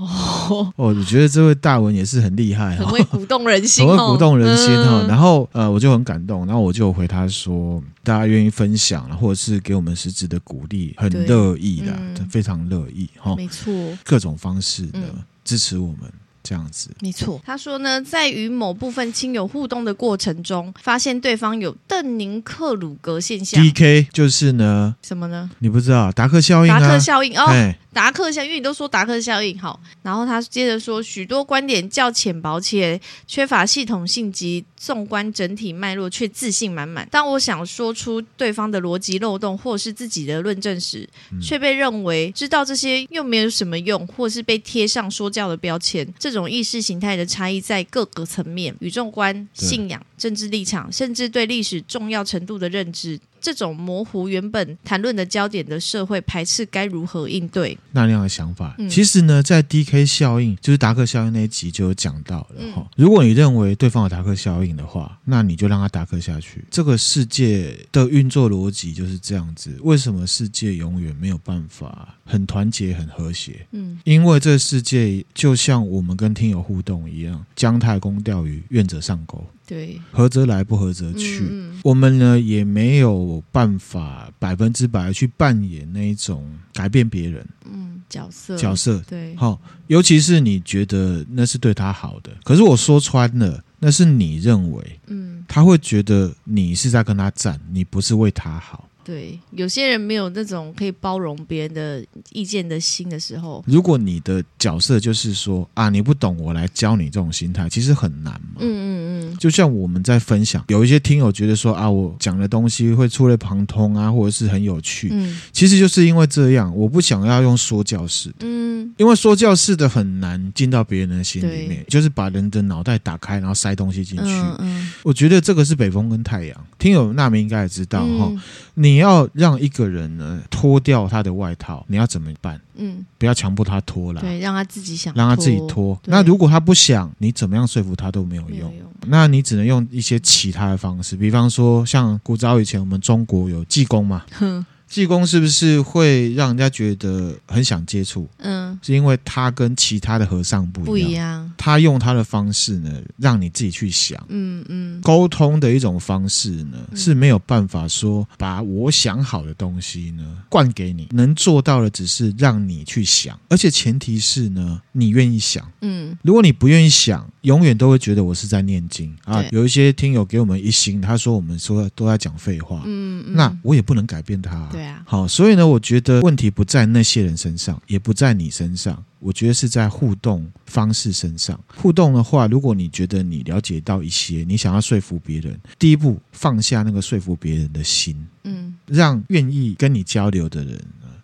[0.00, 5.02] 哦，哦，我觉得这位大文也是很厉害，很会鼓动人心， 很会鼓动人心哈。
[5.02, 13.34] 嗯、然后呃，我就很感动，然后我就回他说：“大家愿意分享，或者是给我们实质的鼓励，很乐意的，嗯、非常乐意哈。
[13.36, 13.72] 没错，
[14.04, 14.98] 各种方式的
[15.44, 16.10] 支持我们。”
[16.42, 17.40] 这样子，没错。
[17.44, 23.62] 他说呢，在与某部分亲友互动的过程中，发现对方有邓宁克鲁格现象。
[23.62, 25.50] DK 就是呢，什么呢？
[25.58, 26.80] 你不知道达克效应啊？
[26.80, 27.74] 达克效应哦。
[27.92, 37.06] 达克效应，因为你都说达克效应好，然后他接着说，许多观点较浅薄且缺乏系统性及纵观整体脉络，却自信满满。
[37.10, 41.08] 当我想说出对方的逻辑漏洞或是自己的论证时，
[41.42, 46.06] 却被认为知道这些又没有什么用，或是被贴上说教的标签。
[46.16, 53.18] 这种意识形态的差异在各个层面，宇宙观、信仰、政治立场，甚至对历史重要程度的认知。
[53.40, 57.76] 这种模糊原本谈论的焦点的社会排斥，该如何应对？
[57.92, 62.82] 那样的想法，嗯、其实呢，在 DK 效应，就是达克效应那一集就有讲到了哈。
[62.82, 66.64] 嗯、如果你认为对方有达克效应的话，那你就让他达克下去。
[66.70, 69.76] 这个世界的运作逻辑就是这样子。
[69.82, 73.66] 为什么世界永远没有办法很团结、很和谐？
[73.72, 79.44] 嗯，因为这个世界就像我们跟听友互动一样，姜太公钓鱼，愿者上钩。
[79.70, 81.44] 对，合则来，不合则去。
[81.44, 86.44] 嗯嗯、我们呢也没有办法百分之百去扮演那一种
[86.74, 87.46] 改变别人。
[87.70, 88.56] 嗯角色。
[88.56, 89.00] 角色。
[89.08, 98.88] 对，好，尤其是你觉得那是对他好的，可是我说穿了，那是你认为，嗯，他会觉得你是在跟他战，你不是为他好。
[99.10, 103.60] 对，有些人没有那种可以包容别人的意见的心的时候。
[103.66, 108.60] 如果你的角色就是说啊，你不懂，我来教你这种心态，其实很难嘛。
[108.60, 109.36] 嗯嗯嗯。
[109.36, 115.08] 就像我们在分享，有一些听友觉得说啊，我讲的东西会触类旁通啊，或者是很有趣。
[115.10, 115.40] 嗯。
[115.50, 118.36] 其实就是因为这样，我不想要用说教式的。
[118.42, 118.94] 嗯。
[118.96, 124.24] 因为说教式的很难进到别人的心里面，就是把人的脑袋打开，然后塞东西进去。
[124.24, 124.92] 嗯嗯。
[125.02, 126.66] 我觉得这个是北风跟太阳。
[126.78, 128.28] 听友那边应该也知道哈。
[128.30, 128.40] 嗯
[128.74, 132.60] 你要让一个人呢脱掉他的外套，你要怎么办？
[132.76, 135.98] 嗯，不要强迫他脱了，对，让他自己想，让他自己脱。
[136.06, 138.58] 那如果他不想，你怎么样说服他都没有用。
[138.58, 144.24] 有用，那你只能用一些其他的方式，比方说像古早以前我们中国有济公嘛。
[144.32, 148.28] 哼济公是不是会让人家觉得很想接触？
[148.38, 151.52] 嗯，是因为他跟其他的和尚不一样，不一样。
[151.56, 154.20] 他用他的方式呢，让你自己去想。
[154.28, 165.70] 嗯嗯，沟通的一种方式呢，是没有办法说把我想好的东西呢灌给你，能做到的只是让你去想，而且前提是呢，你愿意想。
[165.82, 169.44] 嗯，如果你不愿意想，永远都会觉得我是在念经啊。
[169.50, 172.82] 有一些听友给我们一星，他说我们说都在讲废话。
[172.84, 174.68] 嗯嗯，那我也不能改变他。
[174.70, 181.58] 对啊，好，所以呢，我觉得问题不在那些人身上，也不在你身上，我觉得是在互动方式身上。
[181.76, 190.80] 互动的话，如果你觉得你了解到一些，你想要说服别人，第一步放下那个说服别人的心，嗯，让愿意跟你交流的人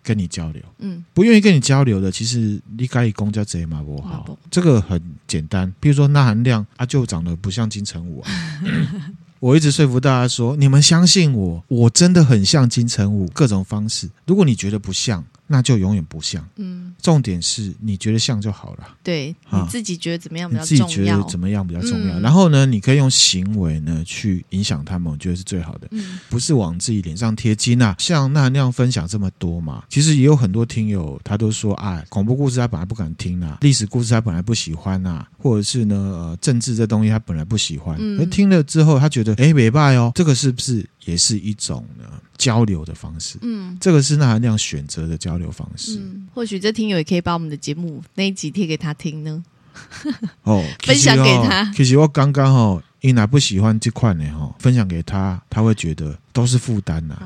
[0.07, 5.73] 跟你交流，嗯，不愿意跟你交流的，其实你该以公家贼嘛不好，不这个很简单。
[5.81, 8.31] 比如说那含量，啊，就长得不像金城武啊。
[9.41, 14.09] 我一直说服大家说，你们相信我，我真的很像金城武，各种方式。
[14.25, 16.47] 如果你觉得不像，那就永远不像。
[16.57, 18.87] 嗯，重点是你觉得像就好了。
[19.01, 20.85] 对，你自己觉得怎么样比较重要？
[20.85, 22.19] 你自己觉得怎么样比较重要？
[22.19, 25.87] 然后呢，你可以用行为呢去影响他们，我觉得是最好的。
[25.91, 27.95] 嗯，不是往自己脸上贴金啊。
[27.97, 37.95] 像那那样分享这么多嘛，其实也有很多听友他都说，哎，恐怖故事他本来不敢听啊，历史故事他本来不喜欢啊，或者是呢，呃，政治这东西他本来不喜欢。
[37.99, 42.03] 嗯，听了之后他觉得，哎，没败哦，这个是不是也是一种呢？
[42.37, 45.97] 交流的方式，嗯，这个是那含量选择的交流方式。
[45.99, 49.43] 嗯，或许这听友也可以把我们的节目那一集贴给他听呢。
[50.43, 51.71] 哦， 分享给他。
[51.73, 57.17] 其实我刚刚哦，因为不喜欢这块呢，哈，分享给他，他会觉得都是负担呐。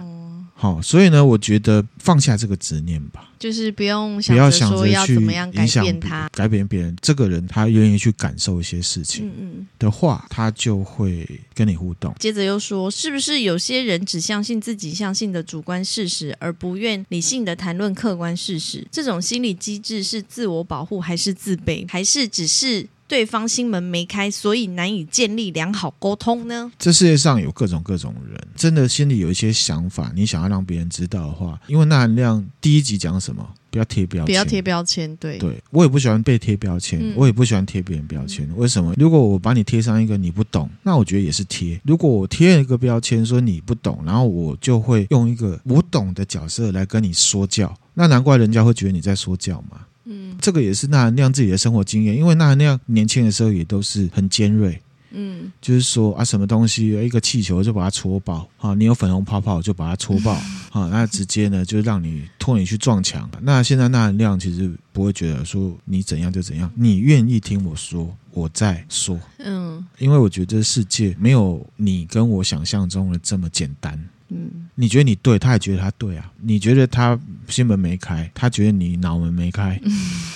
[0.62, 6.96] 哦好，所以呢，我觉得放下这个执念吧，就是不用想着说要怎么样改变他，改变别人。
[7.02, 12.14] 这个人他愿意去感受一些事情，嗯嗯的话，他就会跟你互动。
[12.20, 18.88] 接着又说，是不是有些人只相信自己相信的主观事实，而不愿理性的谈论客观事实？
[18.92, 22.88] 这种心理机制是自我保护，还是自卑，还是只是？
[23.12, 26.72] 对方心门没开，所以难以建立良好沟通呢？
[26.80, 33.46] 这世界上有各种各种人，真的心里有一些想法，你想要让别人知道的话，因为那含量第一集讲什么？
[33.70, 35.14] 不要贴标签，不要贴标签。
[35.18, 38.50] 对，对我也不喜欢被贴标签，嗯、我也不喜欢贴别人标签。
[38.56, 38.94] 为什么？
[38.98, 41.82] 如果我把你贴上一个你不懂，那我觉得也是贴。
[41.84, 49.82] 如果我贴了一个标签说你不懂，然后我就会用一个我懂的角色来跟你说教，那难怪人家会觉得你在说教嘛。
[50.06, 54.82] 嗯，这个也是那含亮自己的生活经验，因为那含亮年轻的时候也都是很尖锐，
[55.12, 60.32] 嗯，就是说啊，什么东西一个气球就把它戳爆，啊，你有粉红泡泡就把它戳爆，
[60.72, 63.30] 啊，那直接呢就让你拖你去撞墙。
[63.42, 74.00] 那现在那含亮其实不会觉得说你怎样就怎样，你愿意听我说，我再说，嗯，因为我觉得这世界没有你跟我想象中的这么简单。
[74.34, 76.32] 嗯，你觉得你对，他也觉得他对啊。
[76.42, 77.20] 你觉得他
[77.50, 79.92] 心门没开，他觉得你脑门没开，嗯、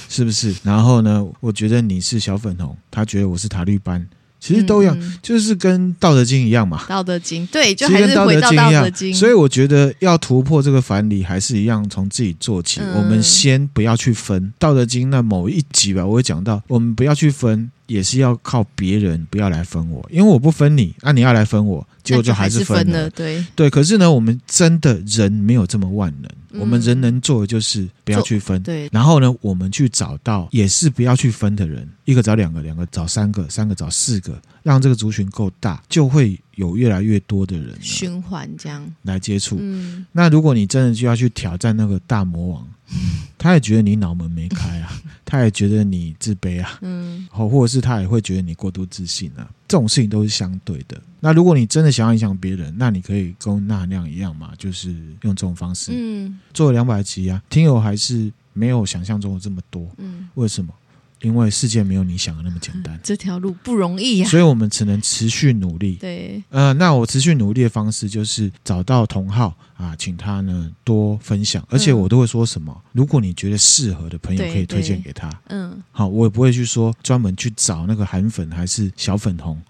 [0.09, 0.53] 是不是？
[0.63, 4.05] 然后呢，我觉得你是小粉红，他觉得我是塔绿班，
[4.37, 6.83] 其实都一样，嗯、就是跟《道德经》一样嘛。
[6.87, 9.17] 《道德经》对，就还是回到《道德经》一样。
[9.17, 12.81] 所以我觉得要突破这个藩篱，还是一样从自己做起。
[12.81, 17.71] 嗯、我们先不要去分《道德经》那某一集吧，我会讲到，我们不要去分。
[17.87, 22.83] 也是要靠别人不要来分我，因为我不分你，那、啊、你要来分我，结果就还是分了。
[22.83, 28.61] 分了对对，可是呢，我们真的人没有这么万能，嗯、我们人能做的就是不要去分。
[28.63, 39.57] 对，然后呢，我们去找到也是不要去分的人，一个找两个，两个找三个，三个找四个，让这个族群够大，就会有越来越多的人循环这样来接触。
[39.59, 42.67] 嗯，那如果你真的就要去挑战那个大魔王。
[43.37, 50.99] 他也觉得你脑门没开啊， 他也觉得你自卑啊，嗯，好或者是他也会觉得你过度自信啊，这种事情都是相对的。
[51.19, 54.89] 那如果你真的想要影响别人，那你可以跟那那样一样嘛，就是
[55.21, 60.73] 用这种方式，嗯，做了两百集啊，听友还是没有想象中的这么多，嗯，为什么？
[61.21, 65.95] 因为世界没有你想的那么简单， 这条路不容易呀，所以我们只能持续努力。
[65.95, 72.73] 对，呃，那我持续努力的方式就是找到同好啊，请他呢多分享，而且我都会说什么？
[72.73, 75.29] 嗯、如果你觉得适合的朋友，可以推荐给他。
[75.49, 79.61] 嗯，好，我也不会去说专门去找那个韩粉还是小粉红，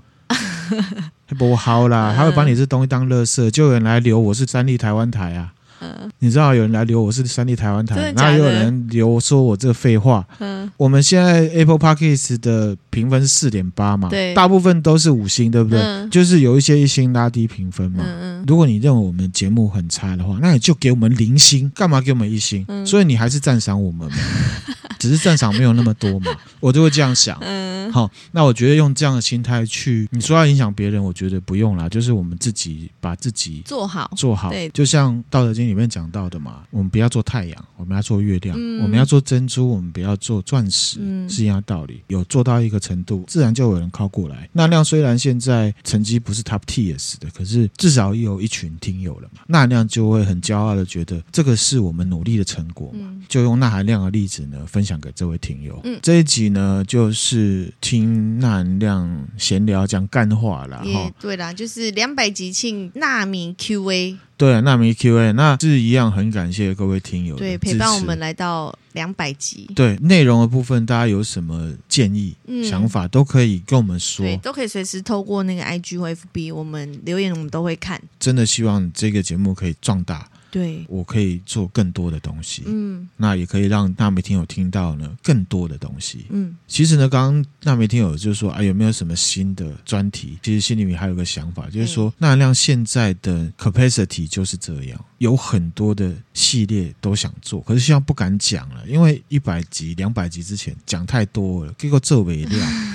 [1.38, 5.54] 不好啦，他会把你这东西当垃圾，就有人来留我是三立台湾台啊。
[6.02, 10.26] 嗯，你知道有人来留我是三立台湾台，然后有人留说我这个废话。
[10.40, 15.80] 嗯，我们现在 Apple Podcast 的评分是四点八嘛，对，大部分都是五星，对不对？
[15.80, 18.04] 嗯，就是有一些一星拉低评分嘛。
[18.06, 22.66] 嗯嗯，如果你认为我们节目很差的话，那你就给我们零星，干嘛给我们一星？
[22.68, 24.18] 嗯，所以你还是赞赏我们嘛。
[25.00, 27.38] 只是战场没有那么多嘛，我就会这样想。
[27.42, 31.88] 嗯，好，那我觉得用这样的心态去，你说要影响别人，我觉得不用啦。
[31.88, 34.50] 就是我们自己把自己做好，做好。
[34.50, 42.02] 对，就像《道德经》里面讲到的嘛，我们不要做太阳，我们要做月亮；我们要做珍珠，我们不要做钻石，是一样的道理。
[42.08, 44.50] 有做到一个程度，自然就有人靠过来。
[44.52, 49.42] 那量虽然现在成绩不是 Top Tiers 的，可是至少也有一群听友了嘛。
[49.46, 53.14] 那量就会很骄傲的觉得，这个是我们努力的成果嘛。
[53.28, 54.95] 就用那含量的例子呢，分享。
[55.00, 61.12] 给这位听友，嗯，这一集呢，就是听那含量闲聊讲干话了哈。
[61.20, 69.70] 对啦，就是两百集庆纳米 Q&A，对，纳米 Q&A，那是一样，很感谢各位听友对陪伴我们来到两百集。
[69.76, 78.02] 对内容的部分，大家有什么建议、嗯、想法，都可以跟我们说，对，都可以随时透过那个 IG 或 FB，我们留言我们都会看。
[78.20, 80.30] 真的希望这个节目可以壮大。
[80.56, 82.64] 对，我可以做更多的东西。
[82.66, 86.28] 嗯，那也可以让纳美听友听到呢更多的东西。
[86.30, 90.40] 嗯，其实呢，刚刚纳美听友就是说啊，有没有什么新的专题？
[90.42, 102.50] 其实心里面还有个想法，就是说，那量现在的 capacity 就是这样，有很多的系列都想做，可是现在不敢讲了，因为一百集、两百集之前讲太多了，结果做不了。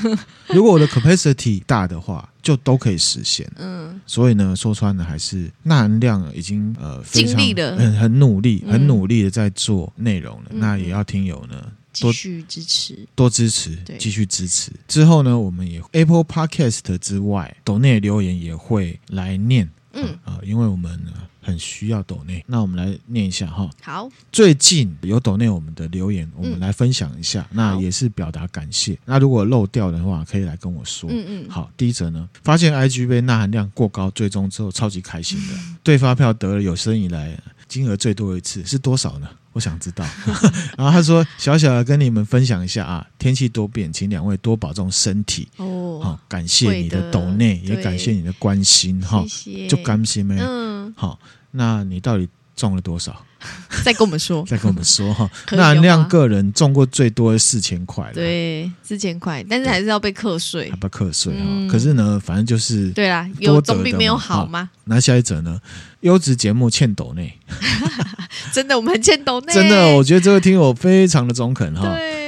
[0.55, 3.51] 如果我的 capacity 大的话，就都可以实现。
[3.57, 7.39] 嗯，所以呢，说穿了还是纳含量已经呃非常
[7.77, 10.51] 很很努力、很努力的在做内容了。
[10.51, 11.71] 那也要听友呢
[12.01, 14.73] 多继续支持，多支持，继续支持。
[14.89, 19.69] 之后呢，我们也 Apple Podcast 之外，抖内留言也会来念。
[19.93, 21.13] 嗯啊，因为我们呢。
[21.41, 23.69] 很需要抖内，那我们来念一下哈。
[23.83, 27.41] 好，最近有抖内我们的留言，我们来分享一下。
[27.51, 28.99] 嗯、那也是表达感谢。
[29.05, 31.09] 那如果漏掉的话，可以来跟我说。
[31.11, 31.49] 嗯嗯。
[31.49, 35.55] 好，第一则呢，发现 IG 被钠含量过高追踪之后，超级开心的。
[35.83, 37.37] 对发票得了有生以来
[37.67, 39.29] 金额最多一次是多少呢？
[39.53, 40.05] 我想知道。
[40.79, 49.25] 然后他说：“小小的跟你们分享一下啊，天气多变，请两位多保重身体。”哦，好，感谢你的抖内，也感谢你的关心哈。
[49.69, 50.39] 就甘心没？
[50.39, 50.70] 嗯。
[51.01, 51.19] 好。
[51.53, 53.25] 那你到底中了多少？
[53.83, 55.29] 再跟我们说， 再跟我们说哈。
[55.53, 61.47] 那亮个人中过最多的四千块，对，四千块，但是还是要被课税，还被课税啊。
[61.71, 64.69] 可是呢，反正就是对啦，有总比没有好吗？
[64.85, 65.59] 那下一则呢？
[66.01, 67.39] 优质节目欠抖内，
[68.53, 69.53] 真的，我们很欠抖内。
[69.55, 71.83] 真的，我觉得这位听友非常的中肯哈。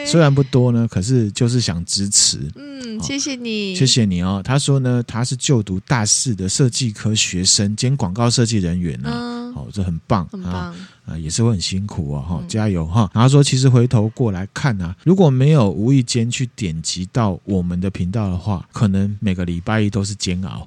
[0.07, 2.39] 虽然不多呢，可是就是想支持。
[2.57, 4.43] 嗯，谢谢你，谢谢你哦。
[4.45, 9.53] 他说呢，他是就读大四的设计科学生兼广告设计人员呢。
[9.55, 10.53] 好，这很棒，很棒。
[10.53, 10.77] 啊，
[11.19, 13.11] 也是会很辛苦哦，哈，加油哈！
[13.13, 20.67] 然后说，其实回头过来看啊，如果没有无意间去点击到我们的频道的话，可能每个礼拜一都是煎熬。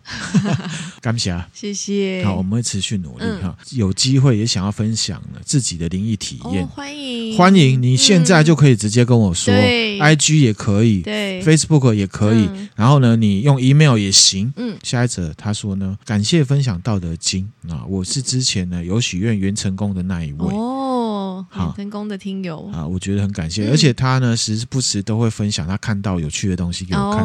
[1.02, 2.24] 感谢，谢谢。
[2.26, 3.56] 好，我们会持续努力哈。
[3.72, 7.82] 有机会也想要分享了自己的灵异体验，欢迎欢迎！
[7.82, 12.50] 你现在就可以直接跟我说，IG 也可以，对，Facebook 也可以。
[12.76, 14.52] 然后呢，你用 email 也行。
[14.58, 20.25] 嗯，下一则他说呢，感谢分享道德经啊，我是之前呢有许愿圆成功的那一。
[20.40, 22.70] 哦，好，成功的听友。
[22.74, 27.24] 啊，我觉得很感谢，而且他呢时不时都会分享他看到有趣的东西给我看，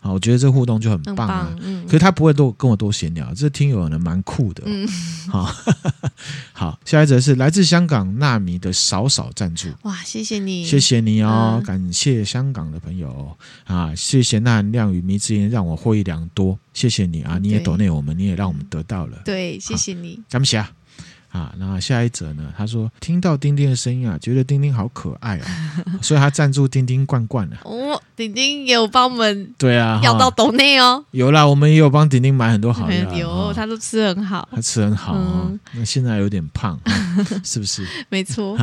[0.00, 1.54] 好，我觉得这互动就很棒啊。
[1.86, 4.62] 可是他不会多跟我多闲聊，这听友呢蛮酷的。
[4.66, 4.88] 嗯，
[5.28, 5.52] 好，
[6.52, 13.36] 好，下一则是来自香港纳米的少少赞助，哇，谢谢你，谢谢你哦，感谢香港的朋友。
[13.64, 20.70] 啊，谢谢钠含量与迷之音让我获益良多，谢谢你啊，你也懂内我们，你也让我们得到了，对，谢谢你，咱们下。
[21.30, 22.52] 啊，那下一则呢？
[22.56, 25.46] 他说听到丁丁的声音啊，觉得丁丁好可爱啊，
[26.02, 27.56] 所以他赞助丁丁罐罐了。
[27.64, 31.04] 哦，丁丁也有帮我们对啊，要到斗内哦。
[31.12, 32.98] 有啦，我们也有帮丁丁买很多好料。
[33.14, 35.50] 有，他都吃很好，他吃很好哦。
[35.72, 36.78] 那现在有点胖，
[37.44, 37.86] 是不是？
[38.10, 38.56] 没错。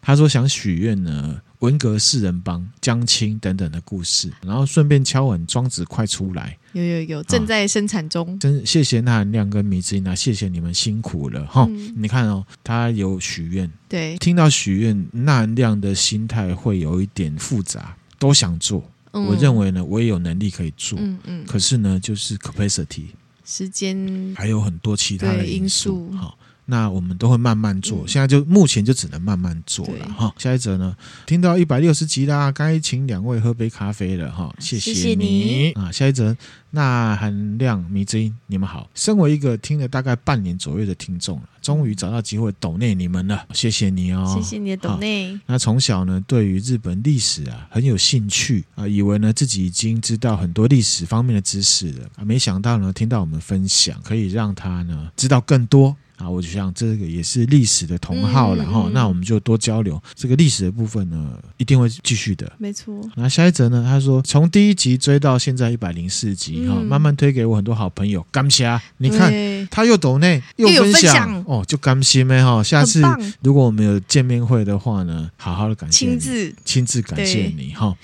[0.00, 1.40] 他说想许愿呢。
[1.58, 6.56] 文革四人帮、江青等等的故事，然后顺便敲碗庄子快出来！
[6.72, 8.32] 有有有，正在生产中。
[8.32, 11.66] 啊、真谢谢钠含亮跟米之音啊，谢谢你们辛苦了哈！
[11.68, 18.88] 嗯、你看哦，他有许愿，对，听到许愿，钠含亮的心态会有一点复杂，都想做。
[19.10, 21.44] 嗯、我认为呢，我也有能力可以做，嗯嗯。
[21.44, 23.06] 可是呢，就是 capacity
[23.44, 26.32] 时间还有很多其他的因素，哈。
[26.70, 30.34] 那我们都会慢慢做，现在就目前就只能慢慢做了哈。
[30.36, 30.94] 下一则呢，
[31.24, 34.54] 听到一百六十集啦，该请两位喝杯咖啡了哈。
[34.60, 35.90] 谢谢你啊。
[35.90, 36.36] 下一则，
[36.72, 38.86] 那含量迷之音，你们好。
[38.94, 44.30] 身为一个听了大概半年左右的听众了，终于找到机会抖内你们了，谢谢你哦。
[44.36, 45.40] 谢谢你的抖内。
[45.46, 55.96] 那从小呢，对于日本历史啊很有兴趣啊，以为呢自己已经知道很多历史方面的知识了啊，没想到呢听到我们分享，可以让他呢知道更多。
[56.18, 62.52] 啊，我就想这个也是历史的同好了哈，嗯嗯、那我们就多交流这个历史的部分呢，一定会继续的。
[62.58, 63.00] 没错。
[63.14, 63.84] 那下一则呢？
[63.88, 68.68] 他说从第一集追到现在一百零四集哈，嗯、慢慢推给我很多好朋友，感谢。
[68.96, 69.32] 你看
[69.70, 72.62] 他又抖内又分享，分享哦，就感谢没哈。
[72.62, 73.00] 下次
[73.40, 77.96] 如果我们有见面会的话呢，好好的感谢你，亲自亲自感谢你哈。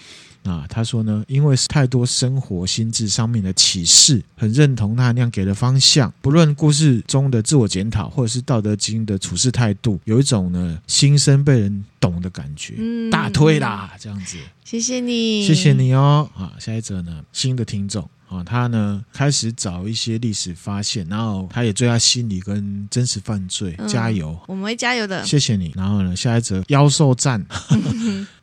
[0.44, 6.12] 啊，他说呢，因为是太多生活心智上面的启示，很认同钠含量给的方向。
[6.20, 12.74] 不论故事中的自我检讨，或者是《道德经》的处事态度，有一种呢心生被人懂的感觉。
[12.76, 14.36] 嗯，大推啦，这样子。
[14.64, 16.28] 谢谢你，谢谢你哦。
[16.36, 25.24] 啊，下一则呢，新的听众啊，他呢开始找一些历史发现，然后他也追他心理跟真实犯罪，嗯、加油，我们会加油的。
[25.24, 25.72] 谢谢你。
[25.76, 27.44] 然后呢，下一则妖兽战。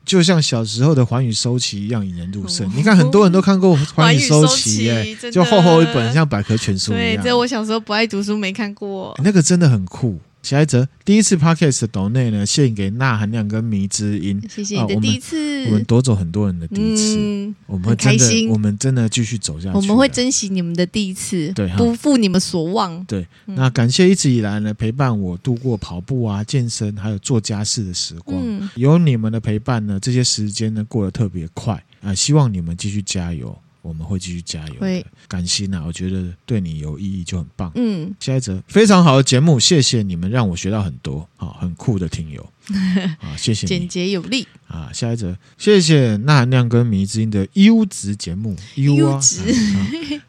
[0.04, 2.70] 就像小时候的《寰宇收集》一样引人入胜。
[2.76, 7.04] 你看，很多人都看过《寰宇收集》哎，就厚厚一本，像百科全书一样。
[7.18, 9.16] 对，这我小时候不爱读书，没看过。
[9.24, 10.20] 那个真的很酷。
[10.44, 14.42] 下一则，第一次 Podcast 的抖内呢，献给钠含量跟迷之音。
[14.50, 19.78] 谢谢你的第一次，啊、我们夺走很多人的第一次，嗯、我们真的开心，我们真的继续走下去。
[19.78, 23.04] 我们会珍惜你们的第一次，对，不负你们所望。
[23.06, 28.42] 对，那感谢一直以来呢陪伴我度过跑步啊、健身还有做家事的时光。
[28.44, 32.16] 嗯、有你们的陪伴呢，这些时间呢过得特别快啊、呃！
[32.16, 33.56] 希望你们继续加油。
[33.82, 35.06] 我们会继续加油的，会。
[35.28, 37.72] 感谢呐、啊，我觉得对你有意义就很棒。
[37.76, 42.48] 嗯，下一则非常好的节目，谢谢你们让我学到很多，好，很酷的听友，
[43.22, 44.48] 啊，谢谢简洁有力。
[44.68, 44.90] 啊。
[44.94, 49.20] 下一则，谢谢那含量跟迷之音的优质节目，优啊，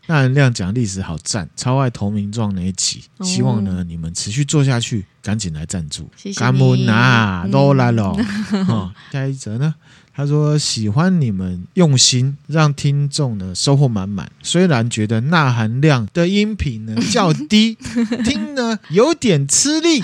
[0.06, 6.88] 钠 含量讲历史好赞，超爱投名状那一集，希望呢你们持续做下去，赶紧来赞助，谢谢你。
[6.88, 8.16] 啊，都来了。
[9.12, 9.74] 下一则呢？
[10.14, 14.30] 他说：“喜欢你们用心，让听众呢收获满满。
[14.42, 17.76] 虽然觉得钠含量的音频呢较低，
[18.24, 20.00] 听呢有点吃力，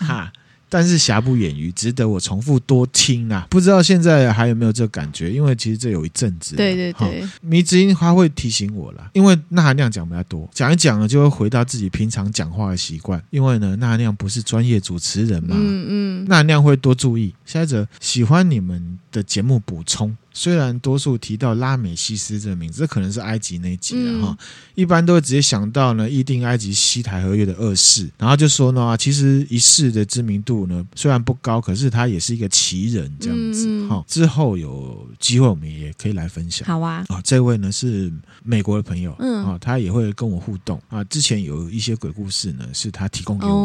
[0.00, 0.32] 哈。”
[0.70, 3.46] 但是瑕不掩瑜，值得我重复多听啊！
[3.50, 5.30] 不知道现在还有没有这个感觉？
[5.30, 6.54] 因为其实这有一阵子。
[6.54, 13.20] 对对对，迷之音他会提醒我啦，因为那含量讲比较多，讲一讲呢就会回到自己平常讲话的习惯。
[13.30, 17.34] 因为呢，那含量不是专业主持人嘛，嗯嗯，那含量会多注意。
[17.44, 20.16] 下一则，喜欢你们的节目补充。
[20.32, 24.36] 虽然多数提到拉美西斯这个名字，这可能是埃及那集了哈。
[24.38, 33.96] 嗯、一般都会直接想到呢，议定埃及西台合约的二世，然后就说呢，其实一世的知名度呢虽然不高，可是他也是一个奇人这样子哈。
[33.96, 36.66] 嗯、之后有机会我们也可以来分享。
[36.66, 38.12] 好啊，啊，这位呢是
[38.44, 41.02] 美国的朋友，嗯，啊，他也会跟我互动啊。
[41.04, 43.56] 之前有一些鬼故事呢是他提供给我的，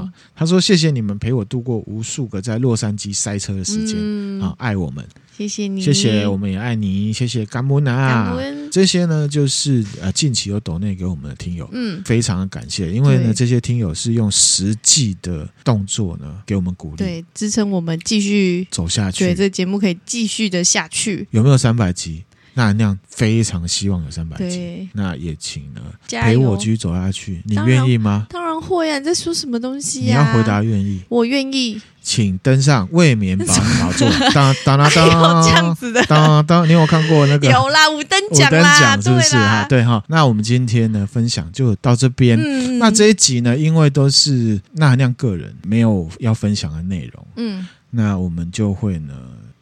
[0.00, 5.06] 哦，他说谢谢你们陪我度过无数个在洛杉矶塞车的时间，嗯、啊，爱我们。
[5.36, 8.36] 谢谢你，谢谢，我们也爱你，谢谢甘木娜。
[8.70, 21.26] 这些呢，就是呃近期有抖内给我们的听友，嗯，非常的感谢，因为呢，这些听友是用实际的动作呢给我们鼓励，对，支撑我们继续走下去，对，这节目可以继续的下去。
[21.30, 22.24] 有没有三百集？
[22.54, 28.26] 那那样非常希望有三百集，那也请呢陪我继续走下去，你愿意吗？
[28.30, 28.98] 当然会啊！
[28.98, 30.06] 你在说什么东西呀？
[30.06, 31.80] 你要回答愿意，我愿意。
[32.00, 33.48] 请登上卫冕榜
[33.80, 37.48] 宝座，当当当当，这样子的，当当，你有看过那个？
[37.48, 39.64] 有啦，五等奖啦，是不是哈？
[39.68, 40.04] 对哈。
[40.08, 42.38] 那我们今天呢分享就到这边。
[42.78, 49.14] 那这一集呢，因为都是那含量个人没有要分享的内容，嗯，那我们就会呢。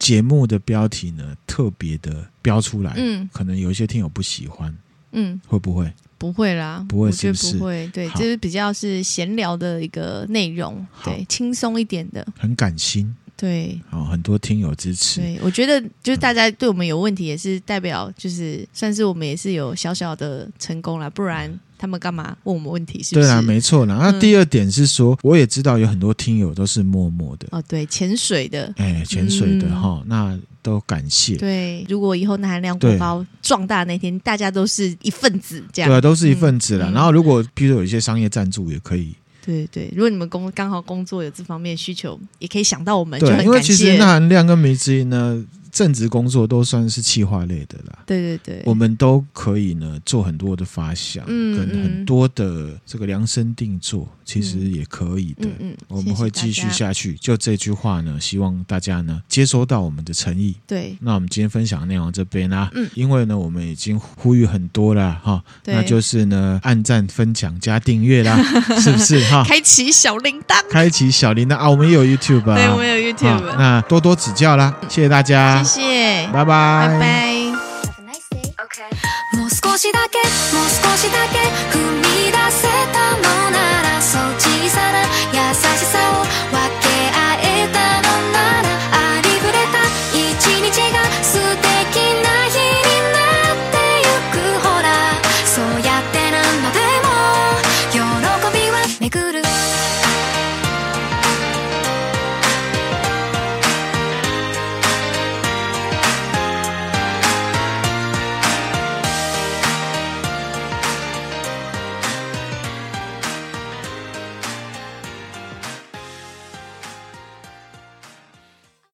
[0.03, 4.77] 节目的标题呢，特别的标出来，嗯，可能有一些听友不喜欢，
[5.13, 5.93] 嗯，会不会？
[6.19, 7.57] 不会啦，不会，是不是？
[7.57, 21.57] 不会，对，这是比较是闲聊的一个内容，对，轻松一点的，很感心，对，哦，很多听友支持，对，我觉得就是大家对我们有问题，也是代表就是算是我们也是有小小的成功啦，不然。
[21.83, 23.03] 他们干嘛问我们问题？
[23.03, 23.27] 是不是？
[23.27, 23.99] 对啊，没错啦。
[24.01, 31.35] 那第二点是说，嗯、我也知道有很多听友都是默默的哦，对，潜水的，哎，潜水的哈、嗯，那都感谢。
[31.35, 36.89] 对，如果以后那含量过高壮大那天，大家都是一份子，这样对、啊，都是一份子了。
[36.89, 39.13] 嗯、然后，如果譬如有一些商业赞助，也可以。
[39.45, 43.19] 对对，如果你们工刚好工作有这方面需求，也可以想到我们。
[43.19, 45.45] 对，因为其实那含量跟迷之音呢。
[45.73, 55.49] 正职工作都算是企划类的啦，对对对，我们都可以呢做很多的发想，嗯，跟很多的这个量身定做，其实也可以的。
[55.59, 57.15] 嗯，我们会继续下去。
[57.15, 60.55] 就这句话呢，希望大家呢接收到我们的诚意。
[60.67, 68.37] 对，那我们今天分享的内容这边呢，嗯，因为呢我们已经呼吁很多了哈，那就是呢按赞、分享、加订阅啦，
[68.79, 69.43] 是不是哈？
[69.49, 71.71] 开启小铃铛，开启小铃铛啊！
[71.71, 75.62] 我们也有 YouTube 啊，对，我们有 YouTube，那多多指教啦，谢谢大家。
[75.65, 76.27] 谢。
[76.27, 76.45] 谢，拜。
[76.45, 76.99] 拜，拜。
[76.99, 77.03] 拜。